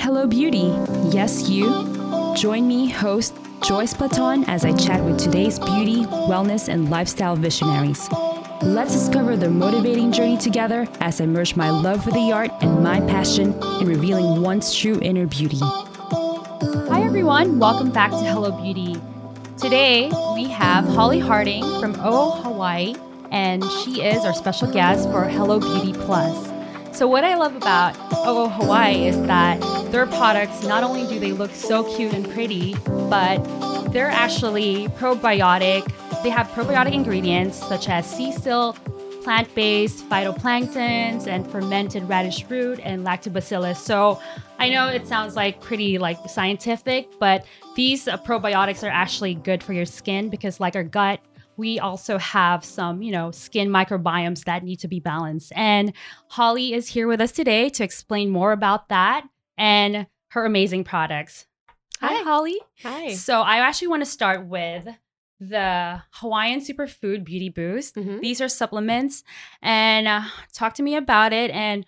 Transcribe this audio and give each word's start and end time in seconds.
Hello, 0.00 0.26
beauty. 0.26 0.74
Yes, 1.14 1.50
you. 1.50 1.66
Join 2.34 2.66
me, 2.66 2.88
host 2.88 3.34
Joyce 3.62 3.92
Platon, 3.92 4.44
as 4.44 4.64
I 4.64 4.72
chat 4.72 5.04
with 5.04 5.18
today's 5.18 5.58
beauty, 5.58 6.04
wellness, 6.26 6.70
and 6.70 6.88
lifestyle 6.88 7.36
visionaries. 7.36 8.08
Let's 8.62 8.94
discover 8.94 9.36
their 9.36 9.50
motivating 9.50 10.10
journey 10.10 10.38
together 10.38 10.88
as 11.00 11.20
I 11.20 11.26
merge 11.26 11.54
my 11.54 11.68
love 11.68 12.02
for 12.02 12.12
the 12.12 12.32
art 12.32 12.50
and 12.62 12.82
my 12.82 13.00
passion 13.00 13.52
in 13.78 13.88
revealing 13.88 14.40
one's 14.40 14.74
true 14.74 14.98
inner 15.02 15.26
beauty. 15.26 15.58
Hi, 15.60 17.02
everyone. 17.04 17.58
Welcome 17.58 17.90
back 17.90 18.10
to 18.10 18.24
Hello 18.24 18.52
Beauty. 18.52 18.96
Today, 19.58 20.10
we 20.34 20.44
have 20.48 20.86
Holly 20.86 21.20
Harding 21.20 21.62
from 21.78 21.92
OO 21.96 22.30
Hawaii, 22.42 22.94
and 23.30 23.62
she 23.84 24.00
is 24.00 24.24
our 24.24 24.32
special 24.32 24.72
guest 24.72 25.10
for 25.10 25.28
Hello 25.28 25.60
Beauty 25.60 25.92
Plus. 25.92 26.50
So, 26.96 27.06
what 27.06 27.22
I 27.22 27.34
love 27.36 27.54
about 27.54 27.96
OO 28.26 28.48
Hawaii 28.48 29.06
is 29.06 29.20
that 29.26 29.60
their 29.90 30.06
products 30.06 30.62
not 30.64 30.84
only 30.84 31.06
do 31.06 31.18
they 31.18 31.32
look 31.32 31.52
so 31.52 31.82
cute 31.96 32.12
and 32.12 32.28
pretty, 32.30 32.74
but 33.08 33.38
they're 33.92 34.06
actually 34.06 34.86
probiotic. 34.88 35.84
They 36.22 36.30
have 36.30 36.46
probiotic 36.48 36.92
ingredients 36.92 37.58
such 37.58 37.88
as 37.88 38.08
sea 38.08 38.30
still, 38.30 38.74
plant 39.24 39.52
based 39.54 40.08
phytoplanktons, 40.08 41.26
and 41.26 41.46
fermented 41.50 42.08
radish 42.08 42.44
root 42.48 42.78
and 42.82 43.04
lactobacillus. 43.04 43.76
So, 43.76 44.20
I 44.58 44.68
know 44.68 44.88
it 44.88 45.06
sounds 45.08 45.36
like 45.36 45.60
pretty 45.60 45.98
like 45.98 46.18
scientific, 46.28 47.08
but 47.18 47.44
these 47.74 48.06
uh, 48.06 48.18
probiotics 48.18 48.86
are 48.86 48.92
actually 48.92 49.34
good 49.34 49.62
for 49.62 49.72
your 49.72 49.86
skin 49.86 50.28
because, 50.28 50.60
like 50.60 50.76
our 50.76 50.84
gut, 50.84 51.20
we 51.56 51.78
also 51.78 52.16
have 52.18 52.64
some, 52.64 53.02
you 53.02 53.10
know, 53.10 53.30
skin 53.30 53.68
microbiomes 53.68 54.44
that 54.44 54.62
need 54.62 54.78
to 54.80 54.88
be 54.88 55.00
balanced. 55.00 55.52
And 55.56 55.92
Holly 56.28 56.74
is 56.74 56.88
here 56.88 57.08
with 57.08 57.20
us 57.20 57.32
today 57.32 57.70
to 57.70 57.82
explain 57.82 58.30
more 58.30 58.52
about 58.52 58.88
that 58.88 59.24
and 59.60 60.06
her 60.30 60.44
amazing 60.44 60.82
products. 60.84 61.46
Hi, 62.00 62.14
Hi. 62.14 62.22
Holly. 62.22 62.58
Hi. 62.82 63.12
So 63.14 63.42
I 63.42 63.58
actually 63.58 63.88
want 63.88 64.02
to 64.02 64.10
start 64.10 64.46
with 64.46 64.88
the 65.38 66.02
Hawaiian 66.12 66.60
Superfood 66.60 67.24
Beauty 67.24 67.48
Boost. 67.50 67.94
Mhm. 67.94 68.20
These 68.20 68.40
are 68.40 68.48
supplements, 68.48 69.22
and 69.62 70.08
uh, 70.08 70.22
talk 70.52 70.74
to 70.74 70.82
me 70.82 70.96
about 70.96 71.32
it. 71.32 71.50
And 71.50 71.84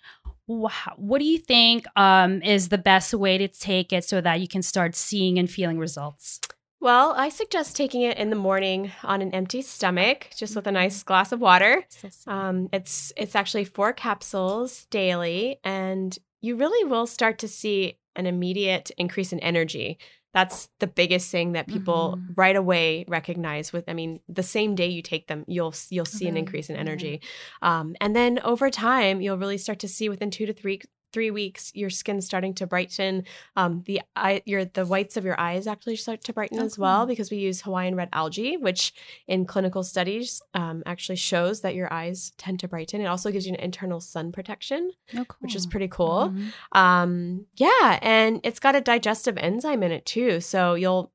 wh- 0.47 0.97
what 0.97 1.19
do 1.19 1.25
you 1.25 1.37
think 1.39 1.85
um, 1.95 2.41
is 2.43 2.69
the 2.69 2.77
best 2.77 3.13
way 3.13 3.37
to 3.37 3.47
take 3.47 3.91
it 3.93 4.03
so 4.05 4.21
that 4.21 4.39
you 4.41 4.47
can 4.47 4.61
start 4.61 4.95
seeing 4.95 5.37
and 5.39 5.49
feeling 5.49 5.77
results? 5.79 6.39
Well, 6.79 7.13
I 7.15 7.29
suggest 7.29 7.77
taking 7.77 8.01
it 8.01 8.17
in 8.17 8.29
the 8.29 8.35
morning 8.35 8.91
on 9.03 9.21
an 9.21 9.33
empty 9.33 9.61
stomach, 9.61 10.29
just 10.35 10.55
with 10.55 10.67
a 10.67 10.71
nice 10.71 11.01
glass 11.01 11.31
of 11.31 11.39
water. 11.39 11.85
Um, 12.27 12.69
it's 12.73 13.13
it's 13.15 13.35
actually 13.35 13.65
four 13.65 13.93
capsules 13.93 14.85
daily, 14.89 15.59
and 15.63 16.17
you 16.43 16.55
really 16.57 16.85
will 16.87 17.07
start 17.07 17.39
to 17.39 17.49
see 17.49 17.99
an 18.15 18.27
immediate 18.27 18.91
increase 18.99 19.33
in 19.33 19.39
energy. 19.41 19.99
That's 20.35 20.69
the 20.79 20.87
biggest 20.87 21.31
thing 21.31 21.53
that 21.53 21.67
people 21.69 22.21
Mhm. 22.29 22.37
right 22.37 22.55
away 22.55 23.05
recognize. 23.07 23.73
With, 23.73 23.85
I 23.89 23.93
mean, 23.93 24.19
the 24.29 24.43
same 24.43 24.75
day 24.75 24.87
you 24.89 25.01
take 25.03 25.27
them, 25.27 25.45
you'll 25.47 25.73
you'll 25.91 26.05
see 26.05 26.27
an 26.27 26.37
increase 26.37 26.69
in 26.71 26.75
energy, 26.77 27.21
um, 27.63 27.95
and 28.01 28.15
then 28.15 28.39
over 28.43 28.69
time, 28.71 29.21
you'll 29.21 29.37
really 29.39 29.57
start 29.59 29.79
to 29.79 29.87
see 29.87 30.09
within 30.09 30.31
two 30.31 30.45
to 30.47 30.53
three 30.53 30.81
three 31.13 31.31
weeks 31.31 31.71
your 31.75 31.89
skin's 31.89 32.25
starting 32.25 32.53
to 32.55 32.67
brighten 32.67 33.23
um, 33.55 33.83
the 33.85 34.01
eye 34.15 34.41
your 34.45 34.65
the 34.65 34.85
whites 34.85 35.15
of 35.15 35.23
your 35.23 35.39
eyes 35.39 35.67
actually 35.67 35.95
start 35.95 36.23
to 36.25 36.33
brighten 36.33 36.59
Oh, 36.59 36.65
as 36.65 36.77
well 36.77 37.05
because 37.05 37.31
we 37.31 37.37
use 37.37 37.61
hawaiian 37.61 37.95
red 37.95 38.09
algae 38.11 38.57
which 38.57 38.93
in 39.27 39.45
clinical 39.45 39.83
studies 39.83 40.41
um, 40.53 40.83
actually 40.85 41.15
shows 41.15 41.61
that 41.61 41.75
your 41.75 41.91
eyes 41.93 42.33
tend 42.37 42.59
to 42.61 42.67
brighten. 42.67 42.99
It 42.99 43.05
also 43.05 43.31
gives 43.31 43.45
you 43.47 43.53
an 43.53 43.59
internal 43.59 44.01
sun 44.01 44.31
protection 44.33 44.91
Oh, 45.15 45.25
which 45.39 45.55
is 45.55 45.65
pretty 45.67 45.87
cool. 45.87 46.33
Mhm. 46.33 46.51
um, 46.77 47.45
yeah 47.55 47.99
and 48.01 48.41
it's 48.43 48.59
got 48.59 48.75
a 48.75 48.81
digestive 48.81 49.37
enzyme 49.37 49.83
in 49.83 49.91
it 49.91 50.05
too 50.05 50.41
so 50.41 50.73
you'll 50.73 51.12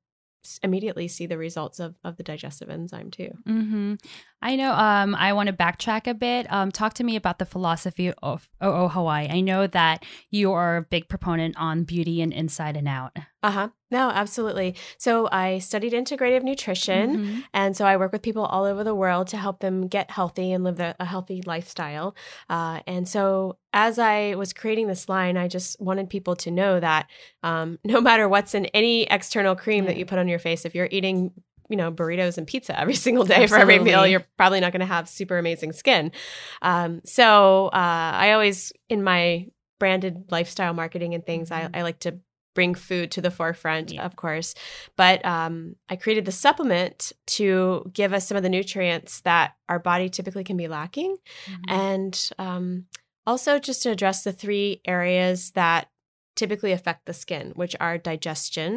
immediately 0.63 1.09
see 1.09 1.27
the 1.27 1.39
results 1.39 1.79
of, 1.81 1.95
of 2.05 2.17
the 2.17 2.23
digestive 2.23 2.71
enzyme 2.71 3.11
too 3.11 3.31
hmm 3.47 3.95
I 4.41 4.55
know. 4.55 4.73
Um, 4.73 5.15
I 5.17 5.33
want 5.33 5.49
to 5.49 5.53
backtrack 5.53 6.07
a 6.07 6.15
bit. 6.15 6.51
Um, 6.53 6.71
talk 6.71 6.95
to 6.95 7.05
me 7.05 7.17
about 7.17 7.39
the 7.39 7.45
philosophy 7.45 8.13
of 8.23 8.49
OO 8.63 8.89
Hawaii. 8.89 9.27
I 9.29 9.41
know 9.41 9.67
that 9.67 10.05
you 10.31 10.53
are 10.53 10.77
a 10.77 10.83
big 10.83 11.09
proponent 11.09 11.57
on 11.59 11.83
beauty 11.83 12.23
and 12.23 12.33
inside 12.33 12.77
and 12.77 12.87
out. 12.87 13.17
Uh-huh 13.43 13.69
no 13.91 14.11
absolutely 14.11 14.75
so 14.99 15.29
i 15.31 15.59
studied 15.59 15.93
integrative 15.93 16.43
nutrition 16.43 17.19
Mhm. 17.19 17.45
And 17.55 17.77
so 17.77 17.85
I 17.87 17.97
work 17.97 18.13
with 18.13 18.23
people 18.23 18.45
all 18.45 18.65
over 18.65 18.85
the 18.85 18.95
world 18.95 19.29
to 19.29 19.37
help 19.37 19.61
them 19.61 19.89
get 19.89 20.11
healthy 20.11 20.53
and 20.53 20.63
live 20.65 20.77
the, 20.77 20.95
a 21.01 21.05
healthy 21.05 21.43
lifestyle. 21.45 22.15
Uh, 22.49 22.81
and 22.87 23.09
so 23.09 23.59
as 23.73 23.99
I 23.99 24.35
was 24.35 24.53
creating 24.53 24.87
this 24.87 25.09
line, 25.09 25.37
I 25.37 25.49
just 25.49 25.81
wanted 25.81 26.09
people 26.11 26.37
to 26.37 26.51
know 26.51 26.79
that 26.79 27.09
um, 27.43 27.79
no 27.85 28.01
matter 28.01 28.29
what's 28.29 28.55
in 28.55 28.67
any 28.67 29.05
external 29.05 29.57
cream 29.57 29.87
that 29.87 29.97
you 29.97 30.05
put 30.07 30.19
on 30.19 30.29
your 30.29 30.39
face, 30.39 30.65
if 30.65 30.75
you're 30.75 30.89
eating 30.91 31.33
you 31.71 31.77
know 31.77 31.91
burritos 31.93 32.39
and 32.39 32.47
pizza 32.47 32.79
every 32.79 32.95
single 33.07 33.25
day 33.25 33.47
for 33.47 33.59
every 33.59 33.79
meal 33.79 34.07
you're 34.07 34.25
probably 34.39 34.61
not 34.61 34.73
going 34.73 34.81
to 34.81 34.87
have 34.87 35.07
super 35.07 35.37
amazing 35.37 35.73
skin 35.73 36.11
um, 36.63 37.01
so 37.05 37.67
uh, 37.67 38.13
i 38.25 38.33
always 38.33 38.73
in 38.89 39.03
my 39.03 39.47
branded 39.79 40.25
lifestyle 40.31 40.73
marketing 40.73 41.15
and 41.15 41.27
things 41.27 41.51
Mhm. 41.51 41.71
I, 41.75 41.81
I 41.81 41.83
like 41.83 41.99
to 42.01 42.19
bring 42.59 42.75
food 42.75 43.09
to 43.13 43.21
the 43.21 43.31
forefront 43.39 43.93
Yeah. 43.93 44.05
of 44.09 44.13
course 44.25 44.55
but 44.97 45.19
um, 45.35 45.77
I 45.89 45.95
created 46.03 46.25
the 46.25 46.33
supplement 46.45 47.13
to 47.39 47.49
give 47.93 48.13
us 48.17 48.27
some 48.27 48.37
of 48.37 48.43
the 48.43 48.49
nutrients 48.59 49.13
that 49.29 49.49
our 49.69 49.79
body 49.91 50.09
typically 50.09 50.45
can 50.45 50.57
be 50.57 50.69
lacking, 50.79 51.13
Mhm. 51.47 51.71
and 51.85 52.15
um, 52.47 52.87
also 53.31 53.59
just 53.69 53.83
to 53.85 53.91
address 53.91 54.19
the 54.25 54.33
three 54.43 54.81
areas 54.85 55.53
that 55.53 55.83
typically 56.41 56.73
affect 56.73 57.01
the 57.07 57.13
skin, 57.23 57.53
which 57.61 57.75
are 57.81 57.97
digestion. 57.99 58.71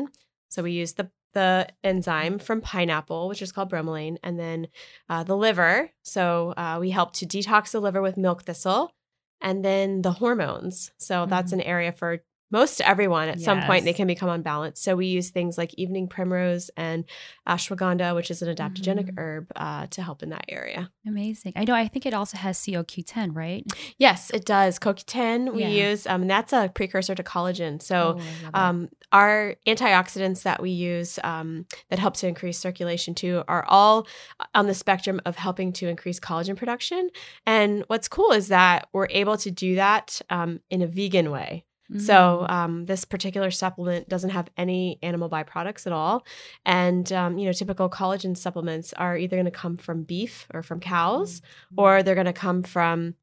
So 0.49 0.61
we 0.63 0.71
use 0.83 0.93
the 0.93 1.07
the 1.33 1.67
enzyme 1.81 2.37
from 2.47 2.59
pineapple, 2.59 3.29
which 3.29 3.41
is 3.41 3.51
called 3.53 3.71
bromelain, 3.71 4.17
and 4.21 4.35
then 4.37 4.67
uh, 5.11 5.23
the 5.23 5.37
liver. 5.45 5.89
So 6.03 6.53
uh, 6.57 6.77
we 6.83 6.89
help 6.91 7.13
to 7.19 7.25
detox 7.25 7.71
the 7.71 7.79
liver 7.79 8.01
with 8.01 8.17
milk 8.17 8.43
thistle, 8.43 8.91
and 9.39 9.63
then 9.63 10.01
the 10.01 10.11
hormones. 10.21 10.91
So 10.97 11.25
that's 11.25 11.51
Mhm. 11.51 11.57
an 11.59 11.61
area 11.61 11.91
for 11.93 12.09
most 12.51 12.81
everyone 12.81 13.29
at 13.29 13.39
some 13.41 13.61
point 13.63 13.85
they 13.85 13.93
can 13.93 14.07
become 14.07 14.29
unbalanced. 14.29 14.83
So 14.83 14.95
we 14.95 15.07
use 15.07 15.29
things 15.29 15.57
like 15.57 15.73
evening 15.75 16.07
primrose 16.07 16.69
and 16.77 17.05
ashwagandha, 17.47 18.13
which 18.15 18.29
is 18.31 18.41
an 18.41 18.53
adaptogenic 18.55 19.11
Mhm. 19.11 19.17
herb, 19.17 19.51
uh, 19.55 19.87
to 19.87 20.01
help 20.01 20.21
in 20.23 20.29
that 20.29 20.45
area. 20.49 20.91
Amazing. 21.07 21.53
I 21.55 21.63
know. 21.63 21.73
I 21.73 21.87
think 21.87 22.05
it 22.05 22.13
also 22.13 22.37
has 22.37 22.57
COQ10, 22.59 23.33
right? 23.33 23.65
Yes, 23.97 24.29
it 24.31 24.45
does. 24.45 24.77
CoQ10 24.79 25.53
we 25.53 25.61
Yeah. 25.61 25.89
use, 25.89 26.05
um, 26.07 26.21
and 26.21 26.29
that's 26.29 26.53
a 26.53 26.69
precursor 26.73 27.15
to 27.15 27.23
collagen. 27.23 27.81
So 27.81 27.95
Oh, 27.95 28.09
I 28.11 28.13
love 28.13 28.19
it. 28.43 28.55
um, 28.55 28.89
our 29.11 29.55
antioxidants 29.67 30.43
that 30.43 30.61
we 30.61 30.69
use 30.71 31.19
um, 31.23 31.65
that 31.89 31.99
help 31.99 32.15
to 32.17 32.27
increase 32.27 32.57
circulation 32.59 33.13
too 33.15 33.43
are 33.47 33.65
all 33.67 34.07
on 34.55 34.67
the 34.67 34.73
spectrum 34.73 35.19
of 35.25 35.35
helping 35.35 35.73
to 35.73 35.87
increase 35.87 36.19
collagen 36.19 36.55
production. 36.55 37.09
And 37.45 37.83
what's 37.87 38.07
cool 38.07 38.31
is 38.31 38.47
that 38.49 38.87
we're 38.93 39.07
able 39.09 39.37
to 39.37 39.51
do 39.51 39.75
that 39.75 40.21
um, 40.29 40.59
in 40.69 40.81
a 40.81 40.87
vegan 40.87 41.31
way. 41.31 41.65
So 41.99 42.45
Mm. 42.49 42.51
um, 42.51 42.85
this 42.85 43.05
particular 43.05 43.51
supplement 43.51 44.07
doesn't 44.09 44.29
have 44.31 44.49
any 44.57 44.97
animal 45.03 45.29
byproducts 45.29 45.85
at 45.87 45.93
all, 45.93 46.25
and 46.65 47.11
um, 47.11 47.37
you 47.37 47.45
know 47.45 47.53
typical 47.53 47.89
collagen 47.89 48.35
supplements 48.37 48.93
are 48.93 49.17
either 49.17 49.35
going 49.35 49.45
to 49.45 49.51
come 49.51 49.77
from 49.77 50.03
beef 50.03 50.47
or 50.53 50.63
from 50.63 50.79
cows, 50.79 51.41
Mm. 51.41 51.77
or 51.77 52.03
they're 52.03 52.15
going 52.15 52.25
to 52.25 52.33
come 52.33 52.63
from 52.63 53.15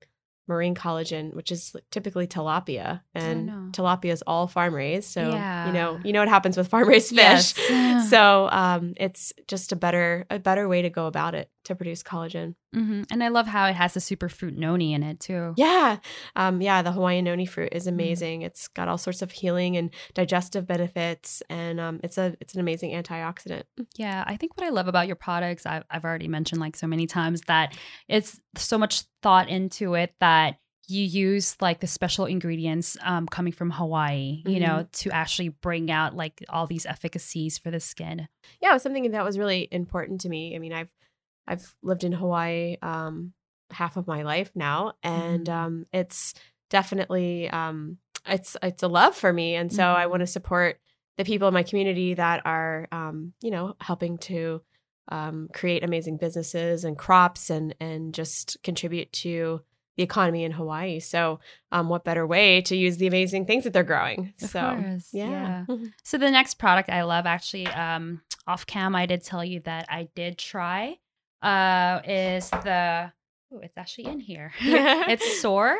marine 0.46 0.74
collagen, 0.74 1.34
which 1.34 1.52
is 1.52 1.76
typically 1.90 2.26
tilapia, 2.26 3.02
and 3.14 3.50
tilapia 3.72 4.12
is 4.12 4.22
all 4.26 4.46
farm 4.46 4.74
raised. 4.74 5.10
So 5.10 5.20
you 5.66 5.72
know 5.72 6.00
you 6.04 6.12
know 6.12 6.20
what 6.20 6.28
happens 6.28 6.56
with 6.56 6.68
farm 6.68 6.88
raised 6.88 7.12
Yes. 7.12 7.52
fish. 7.52 7.64
So 8.10 8.48
um, 8.52 8.94
it's 8.96 9.32
just 9.46 9.72
a 9.72 9.76
better 9.76 10.24
a 10.30 10.38
better 10.38 10.68
way 10.68 10.82
to 10.82 10.90
go 10.90 11.06
about 11.06 11.34
it 11.34 11.50
to 11.68 11.74
produce 11.74 12.02
collagen. 12.02 12.54
Mhm. 12.74 13.06
And 13.10 13.24
I 13.24 13.28
love 13.28 13.46
how 13.46 13.66
it 13.66 13.74
has 13.76 13.94
the 13.94 14.00
superfruit 14.00 14.56
noni 14.56 14.92
in 14.92 15.02
it 15.02 15.20
too. 15.20 15.54
Yeah. 15.56 15.98
Um, 16.36 16.60
yeah, 16.60 16.82
the 16.82 16.92
Hawaiian 16.92 17.24
noni 17.24 17.46
fruit 17.46 17.70
is 17.72 17.86
amazing. 17.86 18.42
It's 18.42 18.68
got 18.68 18.88
all 18.88 18.98
sorts 18.98 19.22
of 19.22 19.30
healing 19.30 19.76
and 19.76 19.90
digestive 20.14 20.66
benefits 20.66 21.42
and 21.48 21.80
um, 21.80 22.00
it's 22.03 22.18
a 22.18 22.36
it's 22.41 22.54
an 22.54 22.60
amazing 22.60 22.91
antioxidant. 22.92 23.62
Yeah, 23.97 24.24
I 24.26 24.36
think 24.36 24.56
what 24.59 24.66
I 24.66 24.70
love 24.70 24.88
about 24.88 25.06
your 25.06 25.16
products, 25.16 25.65
I've, 25.65 25.84
I've 25.91 26.04
already 26.04 26.28
mentioned 26.28 26.60
like 26.60 26.76
so 26.76 26.86
many 26.86 27.06
times 27.06 27.42
that 27.47 27.76
it's 28.09 28.38
so 28.56 28.76
much 28.76 29.04
thought 29.22 29.48
into 29.48 29.94
it 29.94 30.14
that 30.21 30.56
you 30.91 31.04
use 31.04 31.54
like 31.60 31.80
the 31.80 31.86
special 31.86 32.24
ingredients 32.24 32.97
um, 33.03 33.26
coming 33.26 33.53
from 33.53 33.71
Hawaii, 33.71 34.42
you 34.47 34.59
know, 34.59 34.86
to 34.92 35.10
actually 35.10 35.50
bring 35.50 35.91
out 35.91 36.16
like 36.16 36.42
all 36.48 36.66
these 36.66 36.86
efficacies 36.86 37.59
for 37.59 37.71
the 37.71 37.78
skin. 37.78 38.26
Yeah, 38.62 38.71
it 38.71 38.72
was 38.72 38.82
something 38.84 39.10
that 39.10 39.22
was 39.22 39.38
really 39.38 39.68
important 39.71 40.22
to 40.22 40.30
me. 40.30 40.56
I 40.56 40.59
mean, 40.59 40.72
I've 40.72 40.88
I've 41.48 41.74
lived 41.83 42.04
in 42.04 42.12
Hawaii 42.12 42.77
um, 42.83 43.33
half 43.71 43.97
of 43.97 44.06
my 44.06 44.22
life 44.22 44.50
now, 44.54 44.92
and 45.03 45.47
Mhm. 45.47 45.53
um, 45.53 45.86
it's 45.92 46.34
definitely 46.71 47.48
um, 47.50 47.98
it's 48.27 48.56
it's 48.62 48.83
a 48.83 48.89
love 48.89 49.16
for 49.16 49.33
me, 49.33 49.54
and 49.56 49.72
so 49.72 49.83
I 49.84 50.04
Mhm. 50.06 50.10
want 50.10 50.21
to 50.21 50.27
support 50.27 50.78
the 51.16 51.24
people 51.24 51.48
in 51.48 51.54
my 51.54 51.62
community 51.65 52.15
that 52.15 52.42
are 52.45 52.86
um, 52.92 53.33
you 53.41 53.50
know 53.50 53.74
helping 53.80 54.18
to 54.18 54.62
um, 55.10 55.48
create 55.54 55.83
amazing 55.83 56.18
businesses 56.18 56.84
and 56.84 56.97
crops 56.98 57.50
and 57.50 57.74
and 57.80 58.12
just 58.15 58.59
contribute 58.62 59.10
to 59.24 59.62
the 59.97 60.03
economy 60.04 60.45
in 60.45 60.53
Hawaii. 60.53 61.00
So, 61.00 61.41
um, 61.72 61.89
what 61.89 62.04
better 62.04 62.24
way 62.27 62.60
to 62.62 62.77
use 62.77 62.98
the 62.98 63.06
amazing 63.09 63.47
things 63.47 63.65
that 63.65 63.72
they're 63.72 63.83
growing? 63.83 64.33
Of 64.42 64.50
so, 64.50 64.60
course, 64.60 65.09
yeah. 65.12 65.65
So 66.04 66.18
the 66.18 66.30
next 66.30 66.54
product 66.54 66.89
I 66.89 67.03
love, 67.03 67.27
actually, 67.27 67.66
um, 67.66 68.21
off 68.47 68.65
cam, 68.66 68.95
I 68.95 69.06
did 69.06 69.24
tell 69.24 69.45
you 69.45 69.60
that 69.60 69.86
I 69.89 70.09
did 70.15 70.39
try. 70.39 70.98
Uh, 71.42 72.00
is 72.04 72.50
the 72.50 73.12
oh, 73.52 73.60
it's 73.62 73.76
actually 73.76 74.06
in 74.06 74.20
here. 74.20 74.52
it's 74.60 75.40
Soar. 75.40 75.78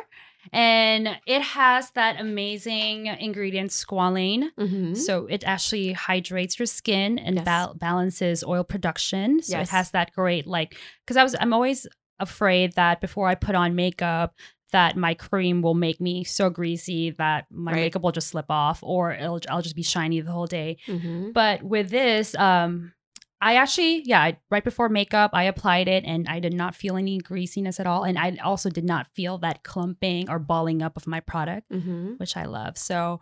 and 0.53 1.09
it 1.27 1.41
has 1.41 1.91
that 1.91 2.19
amazing 2.19 3.07
ingredient 3.07 3.71
squalane. 3.71 4.49
Mhm. 4.57 4.95
So 4.95 5.25
it 5.27 5.43
actually 5.45 5.91
hydrates 5.93 6.57
your 6.57 6.65
skin 6.65 7.19
and 7.19 7.35
Yes. 7.35 7.45
bal- 7.45 7.73
balances 7.75 8.43
oil 8.43 8.63
production. 8.63 9.41
So 9.41 9.57
Yes. 9.57 9.67
it 9.67 9.71
has 9.71 9.91
that 9.91 10.13
great 10.13 10.47
like 10.47 10.77
because 11.05 11.17
I 11.17 11.23
was 11.23 11.35
I'm 11.39 11.53
always 11.53 11.85
afraid 12.19 12.73
that 12.73 13.01
before 13.01 13.27
I 13.27 13.35
put 13.35 13.55
on 13.55 13.75
makeup 13.75 14.33
that 14.71 14.95
my 14.95 15.13
cream 15.15 15.61
will 15.63 15.73
make 15.73 15.99
me 15.99 16.23
so 16.23 16.49
greasy 16.49 17.09
that 17.11 17.45
my 17.49 17.71
Right. 17.73 17.81
makeup 17.81 18.03
will 18.03 18.11
just 18.11 18.27
slip 18.27 18.45
off 18.49 18.79
or 18.83 19.11
it'll, 19.13 19.39
I'll 19.49 19.61
just 19.63 19.75
be 19.75 19.81
shiny 19.83 20.21
the 20.21 20.31
whole 20.31 20.45
day. 20.45 20.77
Mhm. 20.87 21.33
But 21.33 21.63
with 21.63 21.89
this, 21.89 22.35
um, 22.35 22.93
I 23.41 23.55
actually, 23.55 24.03
yeah, 24.05 24.21
I, 24.21 24.37
right 24.49 24.63
before 24.63 24.89
makeup, 24.89 25.31
I 25.33 25.43
applied 25.43 25.87
it 25.87 26.03
and 26.05 26.27
I 26.27 26.39
did 26.39 26.53
not 26.53 26.75
feel 26.75 26.97
any 26.97 27.19
greasiness 27.19 27.79
at 27.79 27.87
all. 27.87 28.03
And 28.03 28.17
I 28.19 28.37
also 28.43 28.69
did 28.69 28.83
not 28.83 29.07
feel 29.15 29.37
that 29.39 29.63
clumping 29.63 30.29
or 30.29 30.39
balling 30.39 30.81
up 30.81 30.97
of 30.97 31.07
my 31.07 31.21
product, 31.21 31.69
Mhm. 31.71 32.19
which 32.19 32.35
I 32.35 32.43
love. 32.45 32.77
So, 32.77 33.21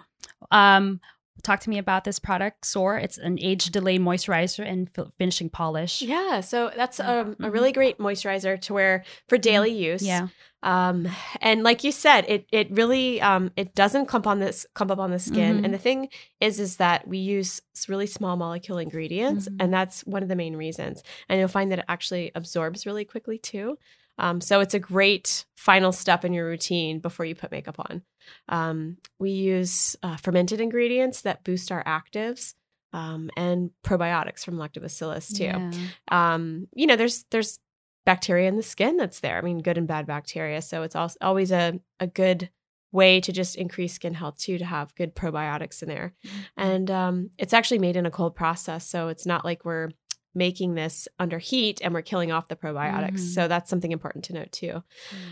um, 0.50 1.00
talk 1.44 1.60
to 1.62 1.70
me 1.70 1.78
about 1.78 2.04
this 2.04 2.20
product, 2.20 2.66
Soar. 2.66 2.98
It's 2.98 3.18
an 3.18 3.38
age 3.40 3.66
delay 3.68 3.98
moisturizer 4.00 4.66
and 4.70 4.90
fi- 4.94 5.06
finishing 5.18 5.50
polish. 5.50 6.02
Yeah, 6.02 6.42
so 6.42 6.72
that's 6.76 7.00
um, 7.00 7.36
a 7.42 7.50
really 7.50 7.72
great 7.72 7.98
moisturizer 8.00 8.60
to 8.62 8.74
wear 8.74 9.04
for 9.28 9.38
daily 9.38 9.72
use. 9.72 10.02
Yeah. 10.04 10.28
Um, 10.64 11.08
and 11.40 11.62
like 11.64 11.84
you 11.84 11.92
said, 11.92 12.26
it 12.28 12.48
it 12.52 12.72
really 12.72 13.22
um, 13.22 13.52
it 13.56 13.76
doesn't 13.76 14.08
clump 14.08 14.26
on 14.26 14.40
this 14.40 14.66
clump 14.74 14.92
up 14.92 15.00
on 15.00 15.12
the 15.12 15.20
skin. 15.20 15.60
Mhm. 15.62 15.66
And 15.66 15.74
the 15.74 15.78
thing 15.78 16.10
is, 16.42 16.60
is 16.60 16.78
that 16.78 17.08
we 17.08 17.20
use 17.20 17.62
really 17.88 18.08
small 18.08 18.36
molecule 18.38 18.80
ingredients, 18.80 19.48
Mhm. 19.48 19.58
and 19.60 19.74
that's 19.74 20.02
one 20.02 20.24
of 20.24 20.30
the 20.30 20.36
main 20.36 20.56
reasons. 20.56 21.04
And 21.30 21.40
you'll 21.40 21.48
find 21.48 21.72
that 21.72 21.80
it 21.80 21.86
actually 21.88 22.32
absorbs 22.34 22.86
really 22.88 23.06
quickly 23.06 23.38
too. 23.38 23.78
Um, 24.18 24.42
so 24.42 24.60
it's 24.60 24.74
a 24.74 24.80
great 24.80 25.46
final 25.56 25.92
step 25.92 26.26
in 26.26 26.34
your 26.34 26.48
routine 26.48 27.00
before 27.00 27.26
you 27.26 27.36
put 27.36 27.52
makeup 27.52 27.80
on. 27.80 28.02
Um, 28.50 28.98
we 29.20 29.32
use 29.32 29.96
uh, 30.04 30.18
fermented 30.18 30.60
ingredients 30.60 31.22
that 31.22 31.44
boost 31.44 31.72
our 31.72 31.84
actives. 31.84 32.54
Um, 32.94 33.30
and 33.36 33.72
probiotics 33.84 34.46
from 34.46 34.56
lactobacillus 34.56 35.36
too 35.36 35.44
Yeah. 35.44 35.72
um, 36.10 36.68
you 36.74 36.88
know, 36.88 36.96
there's 36.96 37.26
there's 37.32 37.60
bacteria 38.06 38.48
in 38.48 38.56
the 38.56 38.64
skin 38.64 38.96
that's 38.96 39.20
there. 39.20 39.38
I 39.38 39.42
mean, 39.42 39.60
good 39.60 39.78
and 39.78 39.88
bad 39.88 40.08
bacteria. 40.08 40.62
So 40.62 40.84
it's 40.84 40.96
also 40.96 41.18
always 41.22 41.52
a 41.52 41.80
a 42.00 42.08
good 42.08 42.50
way 42.94 43.20
to 43.20 43.34
just 43.34 43.58
increase 43.58 43.94
skin 43.94 44.14
health 44.14 44.38
too 44.40 44.58
to 44.58 44.66
have 44.66 44.96
good 44.96 45.14
probiotics 45.14 45.84
in 45.84 45.90
there. 45.90 46.14
Mm-hmm. 46.26 46.40
And 46.56 46.92
um, 46.92 47.30
it's 47.38 47.54
actually 47.54 47.80
made 47.80 47.98
in 47.98 48.06
a 48.06 48.12
cold 48.12 48.36
process, 48.36 48.88
so 48.88 49.10
it's 49.10 49.26
not 49.26 49.44
like 49.44 49.66
we're 49.66 49.90
making 50.38 50.76
this 50.76 51.08
under 51.20 51.40
heat 51.40 51.82
and 51.84 51.94
we're 51.94 52.02
killing 52.02 52.32
off 52.32 52.48
the 52.48 52.56
probiotics. 52.56 53.14
Mhm. 53.20 53.34
So 53.34 53.48
that's 53.48 53.70
something 53.70 53.92
important 53.92 54.26
to 54.26 54.34
note 54.34 54.52
too. 54.52 54.84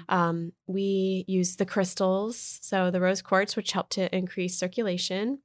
Um, 0.10 0.52
we 0.68 1.24
use 1.28 1.56
the 1.58 1.66
crystals, 1.66 2.60
so 2.62 2.90
the 2.92 3.00
rose 3.00 3.22
quartz, 3.22 3.56
which 3.56 3.72
help 3.72 3.90
to 3.92 4.14
increase 4.16 4.58
circulation. 4.58 5.40